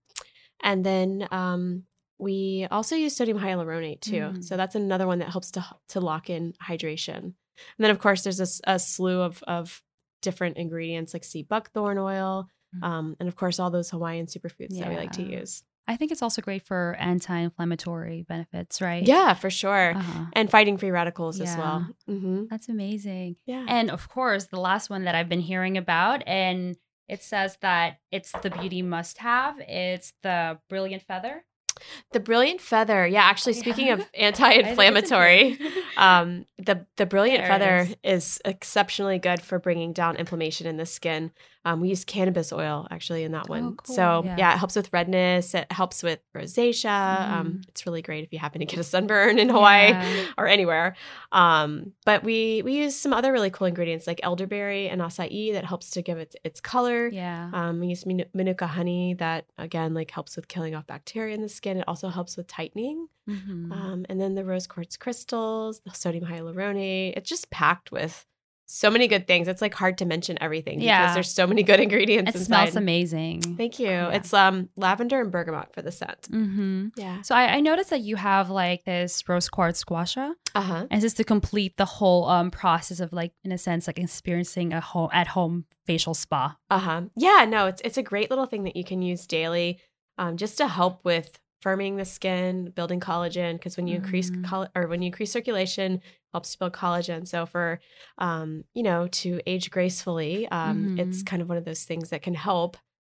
And 0.62 0.84
then 0.84 1.28
um, 1.30 1.84
we 2.18 2.66
also 2.70 2.96
use 2.96 3.14
sodium 3.16 3.38
hyaluronate 3.38 4.00
too. 4.00 4.24
Mm. 4.32 4.44
So 4.44 4.56
that's 4.56 4.74
another 4.74 5.06
one 5.06 5.18
that 5.20 5.30
helps 5.30 5.50
to 5.52 5.64
to 5.88 6.00
lock 6.00 6.28
in 6.30 6.54
hydration. 6.62 7.18
And 7.18 7.34
then 7.78 7.90
of 7.90 7.98
course 7.98 8.22
there's 8.24 8.60
a 8.66 8.78
slew 8.78 9.20
of 9.20 9.42
of 9.46 9.82
different 10.22 10.56
ingredients 10.56 11.14
like 11.14 11.24
sea 11.24 11.42
buckthorn 11.42 11.98
oil, 11.98 12.48
Mm. 12.76 12.82
um, 12.84 13.16
and 13.18 13.28
of 13.28 13.34
course 13.34 13.58
all 13.58 13.70
those 13.70 13.90
Hawaiian 13.90 14.26
superfoods 14.26 14.78
that 14.78 14.88
we 14.88 14.96
like 14.96 15.12
to 15.12 15.22
use. 15.24 15.64
I 15.90 15.96
think 15.96 16.12
it's 16.12 16.22
also 16.22 16.40
great 16.40 16.62
for 16.64 16.96
anti-inflammatory 17.00 18.24
benefits, 18.28 18.80
right? 18.80 19.02
Yeah, 19.02 19.34
for 19.34 19.50
sure. 19.50 19.92
Uh-huh. 19.96 20.24
And 20.34 20.50
fighting 20.50 20.76
free 20.78 20.90
radicals 20.90 21.40
as 21.40 21.56
well. 21.56 21.86
Yeah. 22.06 22.14
hmm 22.14 22.44
That's 22.48 22.68
amazing. 22.68 23.36
Yeah. 23.46 23.64
And 23.68 23.90
of 23.90 24.08
course, 24.08 24.44
the 24.46 24.60
last 24.60 24.88
one 24.90 25.04
that 25.04 25.14
I've 25.14 25.28
been 25.28 25.40
hearing 25.40 25.76
about, 25.76 26.22
and 26.26 26.76
it 27.08 27.22
says 27.22 27.58
that 27.60 27.98
it's 28.12 28.32
the 28.42 28.50
beauty 28.50 28.82
must 28.82 29.18
have. 29.18 29.58
It's 29.60 30.12
the 30.22 30.58
brilliant 30.68 31.02
feather. 31.02 31.44
The 32.12 32.20
brilliant 32.20 32.60
feather. 32.60 33.06
Yeah, 33.06 33.22
actually, 33.22 33.54
Yeah. 33.54 33.60
speaking 33.62 33.90
of 33.90 34.06
anti-inflammatory, 34.14 35.42
it's 35.52 35.60
in 35.60 35.66
here. 35.72 35.82
um, 35.96 36.46
the 36.58 36.86
the 36.96 37.06
brilliant 37.06 37.40
There 37.40 37.48
feather 37.48 37.88
is. 38.04 38.40
exceptionally 38.44 39.18
good 39.18 39.40
for 39.40 39.58
bringing 39.58 39.92
down 39.92 40.16
inflammation 40.16 40.66
in 40.66 40.76
the 40.76 40.86
skin. 40.86 41.32
Um, 41.64 41.80
we 41.80 41.90
use 41.90 42.04
cannabis 42.06 42.52
oil 42.52 42.86
actually 42.90 43.22
in 43.24 43.32
that 43.32 43.48
one. 43.50 43.64
Oh, 43.64 43.74
cool. 43.82 43.94
So 43.94 44.22
Yeah. 44.24 44.36
yeah. 44.38 44.54
it 44.54 44.58
helps 44.58 44.76
with 44.76 44.90
redness. 44.92 45.54
It 45.54 45.70
helps 45.70 46.02
with 46.02 46.18
rosacea. 46.34 47.30
Um, 47.30 47.46
Mhm. 47.46 47.68
it's 47.68 47.84
really 47.84 48.00
great 48.02 48.24
if 48.24 48.32
you 48.32 48.38
happen 48.38 48.60
to 48.60 48.64
get 48.64 48.78
a 48.78 48.82
sunburn 48.82 49.38
in 49.38 49.50
Hawaii 49.50 49.88
Yeah. 49.90 50.24
or 50.38 50.46
anywhere. 50.48 50.96
Um, 51.32 51.92
but 52.06 52.24
we 52.24 52.62
we 52.62 52.74
use 52.78 52.96
some 52.96 53.12
other 53.12 53.30
really 53.32 53.50
cool 53.50 53.66
ingredients 53.66 54.06
like 54.06 54.20
elderberry 54.22 54.88
and 54.88 55.00
acai 55.02 55.52
that 55.52 55.64
helps 55.64 55.90
to 55.90 56.02
give 56.02 56.18
it 56.18 56.34
its 56.44 56.60
color. 56.60 57.08
Yeah. 57.08 57.50
Um, 57.52 57.80
we 57.80 57.88
use 57.88 58.04
Manuka 58.06 58.66
honey 58.66 59.14
that 59.14 59.44
again 59.58 59.92
like 59.94 60.10
helps 60.10 60.36
with 60.36 60.48
killing 60.48 60.74
off 60.74 60.86
bacteria 60.86 61.34
in 61.34 61.42
the 61.42 61.48
skin. 61.48 61.76
It 61.76 61.84
also 61.86 62.08
helps 62.08 62.36
with 62.36 62.46
tightening. 62.46 63.08
Mhm. 63.28 63.70
Um, 63.70 64.06
and 64.08 64.20
then 64.20 64.34
the 64.34 64.44
rose 64.44 64.66
quartz 64.66 64.96
crystals, 64.96 65.80
the 65.80 65.90
sodium 65.92 66.24
hyaluronate. 66.24 67.14
It's 67.16 67.28
just 67.28 67.50
packed 67.50 67.92
with 67.92 68.26
so 68.72 68.88
many 68.88 69.08
good 69.08 69.26
things. 69.26 69.48
It's 69.48 69.60
like 69.60 69.74
hard 69.74 69.98
to 69.98 70.04
mention 70.04 70.38
everything 70.40 70.76
because 70.78 70.86
Yeah. 70.86 71.12
there's 71.14 71.32
so 71.32 71.44
many 71.46 71.62
good 71.64 71.80
ingredients 71.86 72.30
it 72.30 72.38
inside. 72.38 72.46
smells 72.46 72.76
amazing. 72.76 73.56
Thank 73.56 73.78
you. 73.80 73.86
Yeah. 73.88 74.10
It's 74.10 74.32
um 74.32 74.68
lavender 74.76 75.20
and 75.20 75.32
bergamot 75.32 75.74
for 75.74 75.82
the 75.82 75.90
scent. 75.90 76.26
hmm 76.30 76.88
Yeah. 76.96 77.22
So 77.22 77.34
I, 77.34 77.56
I 77.56 77.60
noticed 77.60 77.90
that 77.90 78.00
you 78.02 78.16
have 78.16 78.48
like 78.48 78.84
this 78.84 79.28
rose 79.28 79.48
quartz 79.48 79.82
gua 79.84 80.06
sha, 80.06 80.32
Uh 80.54 80.60
huh. 80.62 80.86
and 80.90 81.02
this 81.02 81.12
is 81.12 81.14
to 81.14 81.24
complete 81.24 81.76
the 81.76 81.84
whole 81.98 82.26
um 82.28 82.50
process 82.50 83.00
of 83.00 83.12
like, 83.12 83.32
in 83.44 83.50
a 83.52 83.58
sense, 83.58 83.86
like 83.86 83.98
experiencing 83.98 84.72
a 84.72 84.80
home 84.80 85.10
at 85.12 85.26
home 85.28 85.64
facial 85.86 86.14
spa. 86.14 86.56
Uh 86.70 86.78
huh. 86.78 87.00
Yeah. 87.16 87.44
No, 87.48 87.66
it's 87.66 87.82
it's 87.84 87.98
a 87.98 88.02
great 88.02 88.30
little 88.30 88.46
thing 88.46 88.62
that 88.64 88.76
you 88.76 88.84
can 88.84 89.02
use 89.02 89.26
daily, 89.26 89.80
um, 90.18 90.36
just 90.36 90.56
to 90.58 90.68
help 90.68 91.04
with 91.04 91.40
firming 91.62 91.96
the 91.96 92.04
skin, 92.04 92.70
building 92.70 93.00
collagen. 93.00 93.54
Because 93.54 93.76
when 93.76 93.86
you 93.86 93.96
increase 93.96 94.30
Mhm. 94.30 94.44
coll- 94.44 94.68
or 94.74 94.86
when 94.88 95.02
you 95.02 95.06
increase 95.06 95.32
circulation, 95.32 96.00
helps 96.32 96.52
to 96.52 96.58
build 96.58 96.72
collagen. 96.72 97.26
So 97.26 97.44
for, 97.46 97.80
um, 98.18 98.64
you 98.74 98.82
know, 98.82 99.08
to 99.08 99.40
age 99.46 99.70
gracefully, 99.70 100.48
um, 100.48 100.98
it's 100.98 101.22
Mhm. 101.22 101.26
kind 101.26 101.42
of 101.42 101.48
one 101.48 101.58
of 101.58 101.64
those 101.64 101.84
things 101.84 102.10
that 102.10 102.22
can 102.22 102.34
help. 102.34 102.76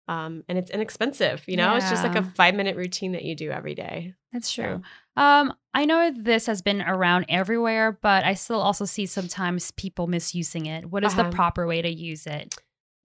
Um, 0.09 0.43
and 0.49 0.57
it's 0.57 0.69
inexpensive. 0.69 1.43
You 1.47 1.55
know, 1.55 1.75
it's 1.75 1.89
just 1.89 2.03
like 2.03 2.17
a 2.17 2.23
five 2.23 2.55
minute 2.55 2.75
routine 2.75 3.13
that 3.13 3.23
you 3.23 3.35
do 3.35 3.51
every 3.51 3.73
day. 3.73 4.15
That's 4.33 4.51
So- 4.53 4.63
true. 4.63 4.81
Um, 5.15 5.53
I 5.73 5.85
know 5.85 6.11
this 6.11 6.47
has 6.47 6.61
been 6.61 6.81
around 6.81 7.25
everywhere, 7.29 7.93
but 8.01 8.25
I 8.25 8.33
still 8.33 8.59
also 8.59 8.83
see 8.83 9.05
sometimes 9.05 9.71
people 9.71 10.07
misusing 10.07 10.65
it. 10.65 10.87
What 10.91 11.05
is 11.05 11.13
Uh-huh. 11.13 11.29
the 11.29 11.35
proper 11.35 11.65
way 11.67 11.81
to 11.81 11.89
use 11.89 12.27
it? 12.27 12.55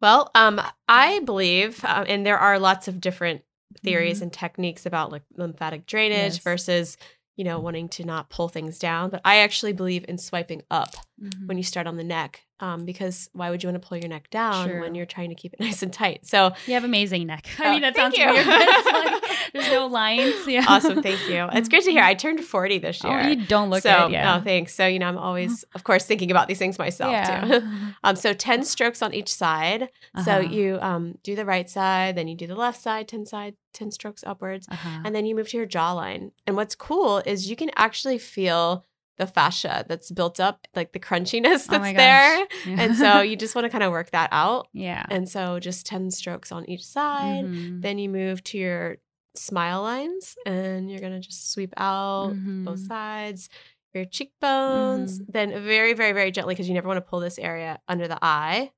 Well, 0.00 0.30
um, 0.34 0.60
I 0.88 1.20
believe, 1.20 1.84
uh, 1.84 2.04
and 2.08 2.24
there 2.26 2.38
are 2.38 2.58
lots 2.58 2.88
of 2.88 3.00
different 3.00 3.42
theories 3.82 4.18
Mhm. 4.18 4.22
and 4.22 4.32
techniques 4.32 4.86
about 4.86 5.12
like 5.12 5.22
lymphatic 5.36 5.86
drainage 5.86 6.34
Yes. 6.34 6.38
versus, 6.38 6.96
you 7.36 7.44
know, 7.44 7.58
wanting 7.60 7.88
to 7.90 8.04
not 8.04 8.30
pull 8.30 8.48
things 8.48 8.78
down. 8.78 9.10
But 9.10 9.20
I 9.24 9.36
actually 9.38 9.72
believe 9.72 10.04
in 10.08 10.18
swiping 10.18 10.62
up 10.70 10.96
Mhm. 11.20 11.46
when 11.46 11.56
you 11.58 11.64
start 11.64 11.86
on 11.86 11.96
the 11.96 12.04
neck, 12.04 12.44
um, 12.60 12.84
because 12.84 13.28
why 13.32 13.50
would 13.50 13.62
you 13.62 13.68
want 13.68 13.80
to 13.80 13.86
pull 13.88 13.98
your 13.98 14.08
neck 14.08 14.30
down 14.30 14.68
True. 14.68 14.80
when 14.80 14.94
you're 14.94 15.06
trying 15.06 15.28
to 15.28 15.34
keep 15.34 15.54
it 15.54 15.60
nice 15.66 15.82
and 15.82 15.92
tight? 15.92 16.26
So 16.26 16.52
You 16.66 16.74
have 16.74 16.84
amazing 16.84 17.26
neck. 17.26 17.46
I 17.58 17.68
Oh, 17.68 17.72
mean, 17.72 17.82
that 17.82 17.94
sounds 17.96 18.16
you. 18.16 18.26
weird, 18.26 18.46
like 18.46 19.22
there's 19.52 19.70
no 19.70 19.86
lines. 19.86 20.34
Yeah. 20.46 20.64
awesome, 20.68 21.02
thank 21.02 21.28
you. 21.28 21.46
It's 21.52 21.68
great 21.68 21.84
to 21.84 21.90
hear. 21.90 22.02
I 22.02 22.14
turned 22.24 22.40
40 22.40 22.78
this 22.78 23.02
year. 23.04 23.20
Oh, 23.20 23.26
you 23.28 23.46
don't 23.46 23.70
look 23.70 23.82
so 23.82 24.06
it. 24.06 24.12
Yeah. 24.12 24.36
no, 24.38 24.42
thanks. 24.42 24.74
So 24.74 24.86
you 24.86 24.98
know, 24.98 25.06
I'm 25.08 25.18
always, 25.18 25.64
of 25.74 25.84
course, 25.84 26.04
thinking 26.06 26.30
about 26.30 26.48
these 26.48 26.58
things 26.58 26.78
myself 26.78 27.12
yeah. 27.12 27.44
too. 27.60 27.66
um, 28.04 28.16
so 28.16 28.32
10 28.32 28.64
strokes 28.64 29.02
on 29.02 29.14
each 29.14 29.32
side. 29.32 29.88
So 30.24 30.32
Uh-huh. 30.32 30.40
you 30.40 30.78
um, 30.80 31.18
do 31.22 31.34
the 31.36 31.44
right 31.44 31.68
side, 31.68 32.16
then 32.16 32.28
you 32.28 32.34
do 32.36 32.46
the 32.46 32.56
left 32.56 32.80
side, 32.80 33.08
10 33.08 33.26
side, 33.26 33.54
10 33.72 33.90
strokes 33.92 34.24
upwards, 34.26 34.66
Uh-huh. 34.70 35.00
and 35.04 35.14
then 35.14 35.24
you 35.26 35.34
move 35.34 35.48
to 35.50 35.56
your 35.56 35.66
jawline. 35.66 36.32
And 36.46 36.56
what's 36.56 36.74
cool 36.74 37.22
is 37.24 37.48
you 37.48 37.56
can 37.56 37.70
actually 37.76 38.18
feel 38.18 38.84
the 39.18 39.26
fascia 39.26 39.84
that's 39.88 40.10
built 40.10 40.40
up, 40.40 40.66
like 40.74 40.92
the 40.92 40.98
crunchiness 41.00 41.66
Oh 41.68 41.72
that's 41.72 41.80
my 41.80 41.92
there. 41.92 42.46
Yeah. 42.64 42.76
And 42.82 42.96
so 42.96 43.20
you 43.28 43.36
just 43.36 43.54
want 43.54 43.64
to 43.66 43.68
kind 43.70 43.84
of 43.84 43.90
work 43.92 44.10
that 44.12 44.30
out. 44.32 44.68
yeah. 44.72 45.04
And 45.10 45.28
so 45.28 45.58
just 45.60 45.84
10 45.86 46.10
strokes 46.10 46.50
on 46.52 46.68
each 46.70 46.84
side. 46.86 47.44
Mhm. 47.44 47.82
Then 47.82 47.98
you 47.98 48.08
move 48.08 48.42
to 48.44 48.58
your 48.58 48.96
smile 49.36 49.82
lines 49.82 50.36
and 50.46 50.90
you're 50.90 51.00
going 51.00 51.12
to 51.12 51.20
just 51.20 51.52
sweep 51.52 51.72
out 51.76 52.34
both 52.64 52.80
Mhm. 52.80 52.86
sides, 52.86 53.48
your 53.94 54.04
cheekbones, 54.04 55.18
Mm-hmm. 55.18 55.30
then 55.32 55.50
very, 55.64 55.92
very, 55.94 56.12
very 56.12 56.30
gently, 56.30 56.54
because 56.54 56.68
you 56.68 56.74
never 56.74 56.88
want 56.88 56.98
to 56.98 57.08
pull 57.10 57.20
this 57.20 57.38
area 57.38 57.80
under 57.88 58.08
the 58.08 58.18
eye. 58.22 58.72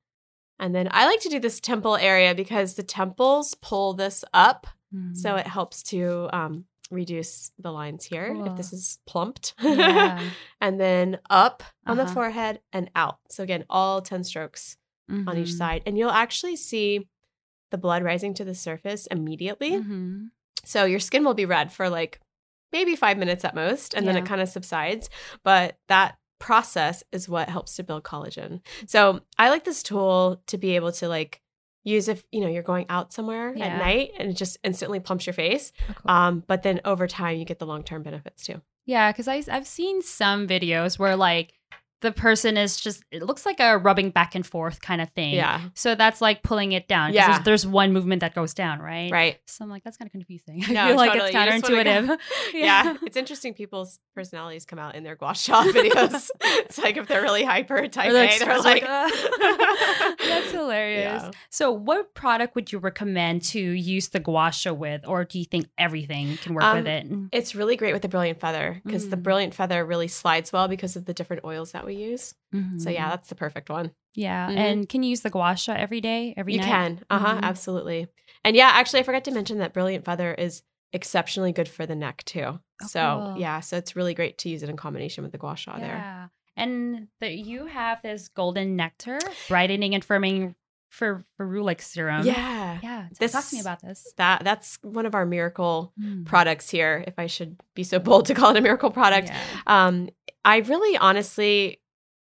And 0.59 0.75
then 0.75 0.89
I 0.91 1.07
like 1.07 1.21
to 1.21 1.29
do 1.31 1.41
this 1.41 1.61
temple 1.61 1.97
area 1.97 2.35
because 2.35 2.75
the 2.75 2.83
temples 2.83 3.55
pull 3.55 3.95
this 3.95 4.25
up. 4.35 4.67
So 5.15 5.35
Mhm. 5.35 5.41
it 5.41 5.47
helps 5.47 5.83
to 5.85 6.29
um, 6.33 6.65
reduce 6.91 7.53
the 7.59 7.71
lines 7.73 8.05
here 8.05 8.35
if 8.47 8.57
this 8.57 8.73
is 8.73 8.99
plumped. 9.07 9.55
Yeah. 9.63 10.31
and 10.61 10.81
then 10.81 11.19
up 11.31 11.63
on 11.87 11.97
the 11.97 12.03
Uh-huh. 12.05 12.15
forehead 12.15 12.61
and 12.73 12.91
out. 12.97 13.19
So 13.31 13.43
again, 13.43 13.65
all 13.71 14.03
10 14.03 14.25
strokes 14.25 14.77
on 15.09 15.37
each 15.37 15.49
Mhm. 15.49 15.59
side, 15.59 15.83
and 15.87 15.97
you'll 15.99 16.11
actually 16.11 16.57
see 16.57 17.09
the 17.71 17.79
blood 17.79 18.03
rising 18.03 18.35
to 18.35 18.45
the 18.45 18.55
surface 18.55 19.07
immediately. 19.07 19.73
Mhm. 19.73 20.31
So 20.65 20.85
your 20.85 21.01
skin 21.01 21.25
will 21.25 21.35
be 21.35 21.47
red 21.47 21.73
for 21.73 21.89
like 21.89 22.21
maybe 22.73 22.95
five 22.97 23.19
minutes 23.19 23.45
at 23.45 23.55
most, 23.55 23.95
and 23.95 24.07
then 24.07 24.17
it 24.17 24.25
kind 24.27 24.41
of 24.41 24.49
subsides. 24.49 25.09
But 25.43 25.79
that 25.89 26.19
process 26.39 27.03
is 27.13 27.29
what 27.29 27.49
helps 27.49 27.77
to 27.77 27.83
build 27.83 28.03
collagen. 28.05 28.61
So 28.87 29.21
I 29.39 29.51
like 29.51 29.65
this 29.65 29.83
tool 29.83 30.43
to 30.47 30.57
be 30.59 30.75
able 30.77 30.93
to 30.93 31.09
like 31.09 31.43
use 31.85 32.09
if 32.09 32.25
you 32.33 32.41
know 32.41 32.49
you're 32.49 32.63
going 32.63 32.87
out 32.89 33.13
somewhere 33.13 33.55
Yeah. 33.55 33.67
at 33.67 33.79
night 33.79 34.11
and 34.19 34.31
it 34.31 34.35
just 34.37 34.59
instantly 34.63 35.01
plumps 35.01 35.27
your 35.27 35.33
face. 35.35 35.73
Oh, 35.89 35.95
cool. 35.95 36.11
Um, 36.11 36.45
but 36.47 36.63
then 36.63 36.81
over 36.85 37.07
time 37.07 37.39
you 37.39 37.45
get 37.45 37.59
the 37.59 37.67
long 37.67 37.83
term 37.83 38.03
benefits 38.03 38.45
too. 38.45 38.61
Yeah, 38.87 39.13
because 39.13 39.29
I've 39.29 39.67
seen 39.67 40.03
some 40.03 40.49
videos 40.49 40.99
where 40.99 41.17
like 41.17 41.55
the 42.01 42.13
person 42.13 42.57
is 42.57 42.77
just 42.81 43.03
it 43.11 43.23
looks 43.23 43.45
like 43.45 43.61
a 43.61 43.77
rubbing 43.79 44.11
back 44.11 44.35
and 44.35 44.47
forth 44.47 44.81
kind 44.81 45.01
of 45.01 45.11
thing. 45.11 45.35
Yeah. 45.35 45.61
So 45.75 45.95
that's 45.95 46.21
like 46.21 46.43
pulling 46.43 46.73
it 46.73 46.89
down. 46.89 47.13
Yeah. 47.13 47.33
There's, 47.33 47.45
there's 47.45 47.67
one 47.67 47.93
movement 47.93 48.21
that 48.21 48.35
goes 48.35 48.55
down, 48.55 48.81
right? 48.81 49.11
Right. 49.13 49.39
So 49.47 49.65
I'm 49.65 49.71
like, 49.71 49.85
that's 49.85 49.97
kind 49.97 50.09
of 50.09 50.13
confusing. 50.13 50.65
I 50.69 50.73
No, 50.73 50.87
feel 50.89 50.97
like 50.97 51.13
totally. 51.13 51.31
it's 51.35 51.69
You 51.69 51.75
go- 51.77 51.83
counterintuitive. 51.85 52.19
Yeah. 52.55 52.97
It's 53.03 53.17
interesting 53.17 53.55
people's 53.55 53.99
personalities 54.15 54.65
come 54.65 54.79
out 54.79 54.95
in 54.95 55.05
their 55.05 55.15
gua 55.17 55.35
sha 55.35 55.63
videos. 55.65 56.29
it's 56.41 56.79
like 56.79 56.97
if 56.97 57.07
they're 57.07 57.23
really 57.23 57.45
hyper 57.45 57.87
type 57.89 58.09
Or 58.09 58.13
they're 58.13 58.25
A, 58.25 58.29
they're 58.29 58.39
stressed, 58.39 58.65
like, 58.65 58.85
"Ah." 58.87 60.17
That's 60.19 60.51
hilarious. 60.53 61.23
Yeah. 61.25 61.31
So, 61.51 61.71
what 61.71 62.15
product 62.15 62.55
would 62.55 62.73
you 62.73 62.79
recommend 62.79 63.43
to 63.45 63.61
use 63.61 64.09
the 64.09 64.21
gua 64.21 64.53
sha 64.53 64.73
with, 64.73 65.03
or 65.07 65.25
do 65.25 65.39
you 65.39 65.45
think 65.45 65.69
everything 65.79 66.37
can 66.39 66.55
work 66.55 66.65
Um, 66.65 66.79
with 66.79 66.87
it? 66.87 67.07
It's 67.33 67.55
really 67.55 67.77
great 67.77 67.93
with 67.93 68.03
the 68.03 68.09
brilliant 68.09 68.41
feather 68.41 68.81
because 68.85 69.09
the 69.09 69.17
Mm. 69.17 69.23
brilliant 69.23 69.55
feather 69.55 69.85
really 69.85 70.09
slides 70.09 70.53
well 70.53 70.69
because 70.69 70.97
of 70.97 71.05
the 71.05 71.15
different 71.15 71.45
oils 71.45 71.73
that 71.73 71.85
we 71.87 71.90
use. 71.95 72.35
So 72.53 72.59
Mhm. 72.59 72.93
yeah, 72.95 73.09
that's 73.11 73.29
the 73.29 73.35
perfect 73.35 73.71
one. 73.71 73.93
yeah. 74.15 74.49
Mhm. 74.51 74.57
And 74.57 74.89
can 74.89 75.03
you 75.05 75.11
use 75.11 75.21
the 75.21 75.31
gua 75.31 75.55
sha 75.57 75.73
every 75.75 76.01
day, 76.01 76.35
every 76.37 76.55
you 76.55 76.59
night? 76.61 76.67
can. 76.69 77.01
Uh-huh, 77.11 77.37
Mhm. 77.37 77.43
absolutely. 77.43 78.09
And 78.45 78.57
yeah, 78.57 78.71
actually 78.75 79.01
I 79.01 79.03
forgot 79.05 79.25
to 79.25 79.31
mention 79.31 79.59
that 79.59 79.73
brilliant 79.73 80.05
feather 80.05 80.35
is 80.35 80.63
exceptionally 80.93 81.53
good 81.53 81.69
for 81.69 81.87
the 81.87 81.95
neck 81.95 82.25
too. 82.25 82.59
Oh, 82.83 82.87
so 82.87 83.33
cool. 83.35 83.41
yeah, 83.41 83.61
so 83.61 83.77
it's 83.77 83.95
really 83.95 84.15
great 84.15 84.37
to 84.39 84.49
use 84.49 84.63
it 84.65 84.69
in 84.69 84.77
combination 84.77 85.23
with 85.23 85.31
the 85.33 85.39
gua 85.39 85.55
sha 85.57 85.79
there. 85.79 86.31
And 86.57 87.07
that 87.21 87.35
you 87.37 87.67
have 87.67 88.03
this 88.03 88.29
golden 88.29 88.75
nectar 88.77 89.19
brightening 89.49 89.95
and 89.95 90.05
firming 90.07 90.55
for 90.91 91.25
ferulic 91.39 91.81
serum. 91.81 92.27
Yeah. 92.27 92.81
Yeah. 92.83 93.07
This- 93.19 93.31
Talk 93.33 93.47
to 93.49 93.55
me 93.55 93.61
about 93.61 93.81
this. 93.81 94.13
That 94.17 94.43
that's 94.43 94.79
one 94.83 95.07
of 95.07 95.15
our 95.15 95.25
miracle 95.25 95.93
Mm. 95.99 96.27
products 96.27 96.69
here, 96.69 97.05
if 97.07 97.17
I 97.19 97.29
should 97.29 97.61
be 97.75 97.85
so 97.85 98.01
bold 98.01 98.27
to 98.27 98.35
call 98.35 98.51
it 98.51 98.57
a 98.57 98.61
miracle 98.61 98.91
product. 98.91 99.29
Yeah. 99.29 99.41
Um, 99.69 100.09
I 100.45 100.57
really 100.59 100.97
honestly 100.99 101.80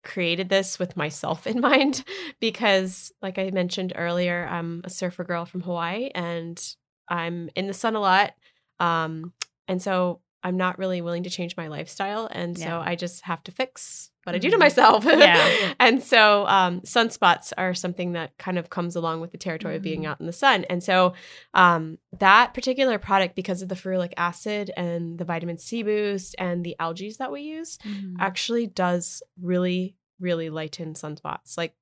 created 0.03 0.49
this 0.49 0.77
with 0.77 0.97
myself 0.97 1.47
in 1.47 1.61
mind 1.71 2.03
because, 2.39 3.11
like 3.21 3.37
I 3.37 3.49
mentioned 3.51 3.93
earlier, 3.95 4.47
I'm 4.49 4.81
a 4.83 4.89
surfer 4.89 5.23
girl 5.23 5.45
from 5.45 5.61
Hawaii 5.61 6.09
and 6.13 6.61
I'm 7.09 7.49
in 7.55 7.67
the 7.67 7.73
sun 7.73 7.95
a 7.95 7.99
lot. 7.99 8.33
Um, 8.79 9.33
and 9.67 9.81
so 9.81 10.21
I'm 10.43 10.57
not 10.57 10.77
really 10.77 11.01
willing 11.01 11.23
to 11.23 11.29
change 11.29 11.55
my 11.57 11.67
lifestyle. 11.67 12.27
And 12.31 12.57
so 12.57 12.81
I 12.83 12.95
just 12.95 13.23
have 13.23 13.41
to 13.45 13.51
fix 13.51 14.11
what 14.25 14.35
I 14.35 14.37
do 14.39 14.49
to 14.51 14.55
Mhm. 14.55 14.59
myself. 14.59 15.03
Yeah. 15.05 15.73
and 15.79 16.01
so 16.01 16.45
um, 16.47 16.81
sunspots 16.81 17.51
are 17.57 17.73
something 17.73 18.13
that 18.13 18.37
kind 18.37 18.57
of 18.57 18.69
comes 18.69 18.95
along 18.95 19.19
with 19.21 19.31
the 19.31 19.37
territory 19.37 19.75
of 19.75 19.81
being 19.81 20.03
Mhm. 20.03 20.07
out 20.07 20.19
in 20.21 20.25
the 20.27 20.33
sun. 20.33 20.65
And 20.69 20.81
so 20.83 21.13
um, 21.53 21.97
that 22.19 22.53
particular 22.53 22.97
product, 22.99 23.35
because 23.35 23.61
of 23.61 23.69
the 23.69 23.75
ferulic 23.75 24.13
acid 24.17 24.71
and 24.77 25.17
the 25.17 25.25
vitamin 25.25 25.57
C 25.57 25.83
boost 25.83 26.35
and 26.39 26.63
the 26.65 26.75
algae 26.79 27.13
that 27.19 27.31
we 27.31 27.41
use, 27.41 27.77
Mhm. 27.79 28.15
actually 28.19 28.67
does 28.67 29.23
really, 29.41 29.95
really 30.19 30.49
lighten 30.49 30.93
sunspots. 30.93 31.57
Like 31.57 31.75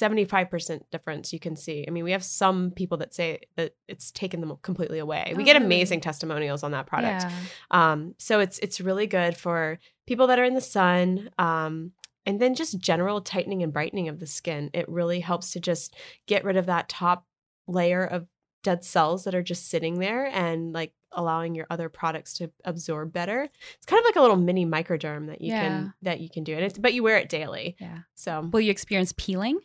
75% 0.00 0.80
difference 0.90 1.32
you 1.32 1.38
can 1.40 1.56
see. 1.56 1.84
I 1.86 1.90
mean, 1.90 2.04
we 2.04 2.12
have 2.12 2.24
some 2.24 2.70
people 2.70 2.98
that 2.98 3.14
say 3.14 3.40
that 3.56 3.74
it's 3.88 4.10
taken 4.10 4.40
them 4.40 4.56
completely 4.62 4.98
away. 4.98 5.32
we 5.36 5.42
Oh, 5.42 5.46
get 5.46 5.54
really? 5.54 5.66
amazing 5.66 6.00
testimonials 6.00 6.62
on 6.62 6.70
that 6.72 6.86
product. 6.86 7.24
Yeah. 7.24 7.32
Um, 7.70 8.14
so 8.18 8.40
it's 8.40 8.58
it's 8.60 8.80
really 8.80 9.06
good 9.06 9.36
for 9.36 9.78
people 10.06 10.26
that 10.28 10.38
are 10.38 10.44
in 10.44 10.54
the 10.54 10.60
sun. 10.60 11.30
Um, 11.38 11.92
and 12.24 12.40
then 12.40 12.54
just 12.54 12.78
general 12.78 13.20
tightening 13.20 13.62
and 13.62 13.72
brightening 13.72 14.08
of 14.08 14.20
the 14.20 14.26
skin. 14.26 14.70
It 14.72 14.88
really 14.88 15.20
helps 15.20 15.52
to 15.52 15.60
just 15.60 15.94
get 16.26 16.44
rid 16.44 16.56
of 16.56 16.66
that 16.66 16.88
top 16.88 17.26
layer 17.66 18.04
of 18.04 18.26
dead 18.62 18.84
cells 18.84 19.24
that 19.24 19.34
are 19.34 19.42
just 19.42 19.68
sitting 19.68 19.98
there 19.98 20.26
and 20.26 20.72
like 20.72 20.92
allowing 21.10 21.54
your 21.54 21.66
other 21.68 21.88
products 21.88 22.32
to 22.34 22.50
absorb 22.64 23.12
better. 23.12 23.42
It's 23.76 23.86
kind 23.86 23.98
of 23.98 24.04
like 24.04 24.14
a 24.16 24.20
little 24.20 24.36
mini 24.36 24.64
microderm 24.64 25.26
that 25.26 25.40
you 25.40 25.48
Yeah. 25.52 25.62
can 25.62 25.94
that 26.02 26.20
you 26.20 26.30
can 26.30 26.44
do. 26.44 26.54
And 26.54 26.64
it's 26.64 26.78
but 26.78 26.94
you 26.94 27.02
wear 27.02 27.16
it 27.18 27.28
daily. 27.28 27.76
Yeah. 27.80 27.98
So 28.14 28.48
Will 28.52 28.60
you 28.60 28.70
experience 28.70 29.12
peeling? 29.16 29.58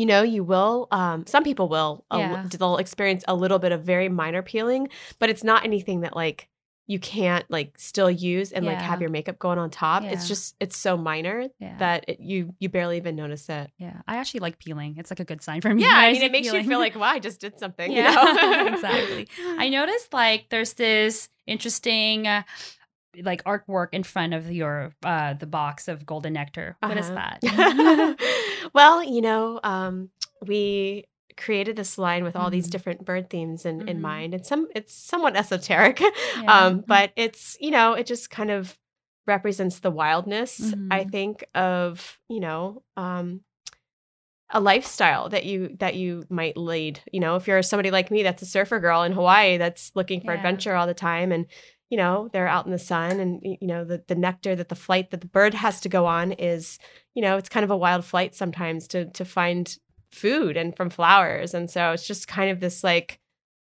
You 0.00 0.06
know 0.06 0.22
you 0.36 0.42
will 0.52 0.88
um 0.90 1.18
some 1.26 1.44
people 1.44 1.68
will 1.68 2.04
a 2.10 2.18
they'll 2.58 2.78
experience 2.78 3.22
a 3.28 3.34
little 3.34 3.58
bit 3.64 3.72
of 3.72 3.80
very 3.84 4.08
minor 4.08 4.42
peeling 4.52 4.88
but 5.20 5.28
it's 5.32 5.44
not 5.50 5.64
anything 5.64 6.00
that 6.04 6.14
like 6.16 6.48
you 6.86 6.98
can't 6.98 7.44
like 7.56 7.70
still 7.78 8.10
use 8.10 8.50
and 8.50 8.66
like 8.66 8.80
have 8.90 9.00
your 9.00 9.10
makeup 9.10 9.38
going 9.38 9.58
on 9.64 9.68
top 9.70 10.02
Yeah. 10.02 10.12
it's 10.12 10.26
just 10.26 10.56
it's 10.64 10.76
so 10.86 10.96
minor 10.96 11.38
Yeah. 11.60 11.76
that 11.78 12.04
it, 12.08 12.18
you 12.20 12.54
you 12.62 12.68
barely 12.68 12.96
even 12.96 13.14
notice 13.14 13.48
it 13.48 13.70
yeah. 13.78 13.98
I 14.08 14.16
actually 14.16 14.40
like 14.46 14.58
peeling. 14.58 14.96
It's 14.98 15.10
like 15.12 15.20
a 15.20 15.24
good 15.32 15.42
sign 15.42 15.60
for 15.60 15.72
me. 15.74 15.82
yeah 15.86 15.94
i 15.94 16.12
mean 16.12 16.22
it 16.22 16.32
makes 16.32 16.52
you 16.52 16.64
feel 16.64 16.80
like 16.86 16.96
wow 16.96 17.10
i 17.16 17.20
just 17.28 17.38
did 17.40 17.54
something 17.58 17.92
Yeah, 17.92 18.10
you 18.10 18.34
know 18.64 18.66
exactly. 18.74 19.28
I 19.64 19.68
noticed 19.68 20.12
like 20.12 20.46
there's 20.50 20.72
this 20.74 21.28
interesting 21.46 22.26
uh, 22.26 22.42
like 23.22 23.42
artwork 23.44 23.88
in 23.92 24.02
front 24.02 24.34
of 24.34 24.50
your 24.50 24.92
uh 25.04 25.34
the 25.34 25.46
box 25.46 25.88
of 25.88 26.06
golden 26.06 26.34
nectar. 26.34 26.76
What 26.80 26.96
is 26.96 27.06
Uh-huh. 27.10 27.36
that? 27.42 28.16
well 28.74 29.02
you 29.02 29.20
know 29.20 29.60
um 29.64 30.10
we 30.46 31.06
created 31.36 31.76
this 31.76 31.96
line 31.98 32.22
with 32.24 32.36
all 32.36 32.50
these 32.50 32.66
Mhm. 32.68 32.70
different 32.70 33.04
bird 33.04 33.30
themes 33.30 33.64
in, 33.64 33.82
in 33.88 33.98
Mhm. 33.98 34.02
mind 34.02 34.34
and 34.34 34.44
some 34.46 34.68
it's 34.74 34.92
somewhat 34.94 35.36
esoteric 35.36 36.00
Yeah. 36.42 36.66
um 36.66 36.84
but 36.86 37.12
it's 37.16 37.56
you 37.60 37.70
know 37.70 37.94
it 37.94 38.06
just 38.06 38.30
kind 38.30 38.50
of 38.50 38.76
represents 39.26 39.80
the 39.80 39.90
wildness 39.90 40.60
i 40.90 41.04
Mhm. 41.04 41.10
think 41.10 41.44
of 41.54 42.18
you 42.28 42.40
know 42.40 42.82
um 42.96 43.40
a 44.52 44.60
lifestyle 44.60 45.28
that 45.28 45.44
you 45.44 45.76
that 45.78 45.94
you 45.94 46.24
might 46.28 46.56
lead 46.56 47.00
you 47.12 47.20
know 47.20 47.36
if 47.36 47.46
you're 47.46 47.62
somebody 47.62 47.90
like 47.90 48.10
me 48.10 48.22
that's 48.24 48.42
a 48.42 48.46
surfer 48.46 48.80
girl 48.80 49.02
in 49.02 49.12
hawaii 49.12 49.56
that's 49.58 49.92
looking 49.94 50.20
for 50.20 50.32
Yeah. 50.32 50.38
adventure 50.38 50.74
all 50.74 50.86
the 50.88 50.94
time 50.94 51.30
and 51.32 51.46
you 51.90 51.96
know 51.96 52.28
they're 52.32 52.48
out 52.48 52.64
in 52.64 52.72
the 52.72 52.78
sun 52.78 53.20
and 53.20 53.40
you 53.42 53.66
know 53.66 53.84
the, 53.84 54.02
the 54.06 54.14
nectar 54.14 54.56
that 54.56 54.68
the 54.68 54.74
flight 54.74 55.10
that 55.10 55.20
the 55.20 55.26
bird 55.26 55.52
has 55.52 55.80
to 55.80 55.88
go 55.88 56.06
on 56.06 56.32
is 56.32 56.78
you 57.14 57.20
know 57.20 57.36
it's 57.36 57.48
kind 57.48 57.64
of 57.64 57.70
a 57.70 57.76
wild 57.76 58.04
flight 58.04 58.34
sometimes 58.34 58.88
to 58.88 59.06
to 59.10 59.24
find 59.24 59.76
food 60.10 60.56
and 60.56 60.76
from 60.76 60.88
flowers 60.90 61.52
and 61.52 61.70
so 61.70 61.92
it's 61.92 62.06
just 62.06 62.26
kind 62.26 62.50
of 62.50 62.60
this 62.60 62.82
like 62.82 63.20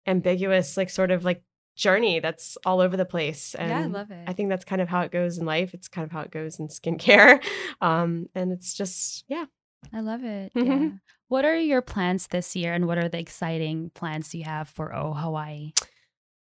ambiguous 0.08 0.78
like 0.78 0.90
sort 0.90 1.12
of 1.12 1.24
like 1.26 1.44
journey 1.76 2.20
that's 2.20 2.58
all 2.66 2.80
over 2.80 2.98
the 2.98 3.06
place 3.06 3.56
and 3.56 3.70
yeah, 3.70 3.80
I 3.80 3.86
love 3.86 4.12
it. 4.12 4.24
I 4.28 4.34
think 4.34 4.50
that's 4.50 4.66
kind 4.66 4.82
of 4.82 4.90
how 4.90 5.02
it 5.02 5.12
goes 5.12 5.38
in 5.38 5.46
life. 5.46 5.74
It's 5.74 5.88
kind 5.88 6.06
of 6.06 6.12
how 6.12 6.22
it 6.22 6.32
goes 6.32 6.60
in 6.60 6.68
skincare. 6.68 7.44
Um, 7.82 8.28
and 8.36 8.52
it's 8.52 8.76
just, 8.76 9.24
yeah. 9.28 9.46
I 9.92 10.02
love 10.02 10.24
it. 10.24 10.52
Yeah. 10.54 10.90
What 11.30 11.46
are 11.46 11.58
your 11.58 11.82
plans 11.82 12.28
this 12.28 12.56
year 12.56 12.74
and 12.74 12.86
what 12.86 13.00
are 13.00 13.10
the 13.10 13.18
exciting 13.18 13.90
plans 13.96 14.36
you 14.36 14.44
have 14.44 14.70
for 14.70 14.94
Oh 14.94 15.14
Hawaii? 15.14 15.72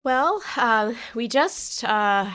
Well, 0.03 0.41
uh, 0.55 0.93
we 1.15 1.27
just 1.27 1.83
uh, 1.83 2.31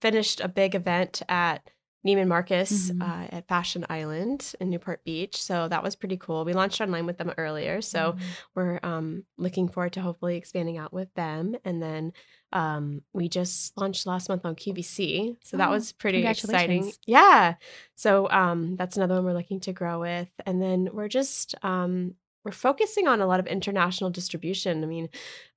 finished 0.00 0.40
a 0.40 0.48
big 0.48 0.74
event 0.74 1.22
at 1.28 1.68
Neiman 2.06 2.28
Marcus 2.28 2.90
Mhm. 2.90 3.02
uh, 3.02 3.28
at 3.30 3.46
Fashion 3.46 3.84
Island 3.90 4.54
in 4.58 4.70
Newport 4.70 5.04
Beach. 5.04 5.36
So 5.42 5.68
that 5.68 5.82
was 5.82 5.96
pretty 5.96 6.16
cool. 6.16 6.46
We 6.46 6.54
launched 6.54 6.80
online 6.80 7.04
with 7.04 7.18
them 7.18 7.34
earlier. 7.36 7.82
So 7.82 8.12
Mhm. 8.12 8.20
we're 8.54 8.80
um, 8.82 9.24
looking 9.36 9.68
forward 9.68 9.92
to 9.94 10.00
hopefully 10.00 10.36
expanding 10.36 10.78
out 10.78 10.94
with 10.94 11.12
them. 11.12 11.56
And 11.62 11.82
then 11.82 12.14
um, 12.52 13.02
we 13.12 13.28
just 13.28 13.76
launched 13.76 14.06
last 14.06 14.30
month 14.30 14.46
on 14.46 14.56
QVC. 14.56 15.36
So 15.44 15.58
that 15.58 15.68
Oh, 15.68 15.72
was 15.72 15.92
pretty 15.92 16.22
exciting. 16.26 16.92
Yeah. 17.06 17.56
So 17.96 18.30
um, 18.30 18.76
that's 18.76 18.96
another 18.96 19.16
one 19.16 19.24
we're 19.26 19.34
looking 19.34 19.60
to 19.60 19.72
grow 19.74 20.00
with. 20.00 20.30
And 20.46 20.62
then 20.62 20.88
we're 20.94 21.08
just, 21.08 21.54
um, 21.62 22.14
we're 22.44 22.52
focusing 22.52 23.06
on 23.06 23.20
a 23.20 23.26
lot 23.26 23.40
of 23.40 23.46
international 23.46 24.10
distribution. 24.10 24.82
I 24.82 24.86
mean, 24.86 25.08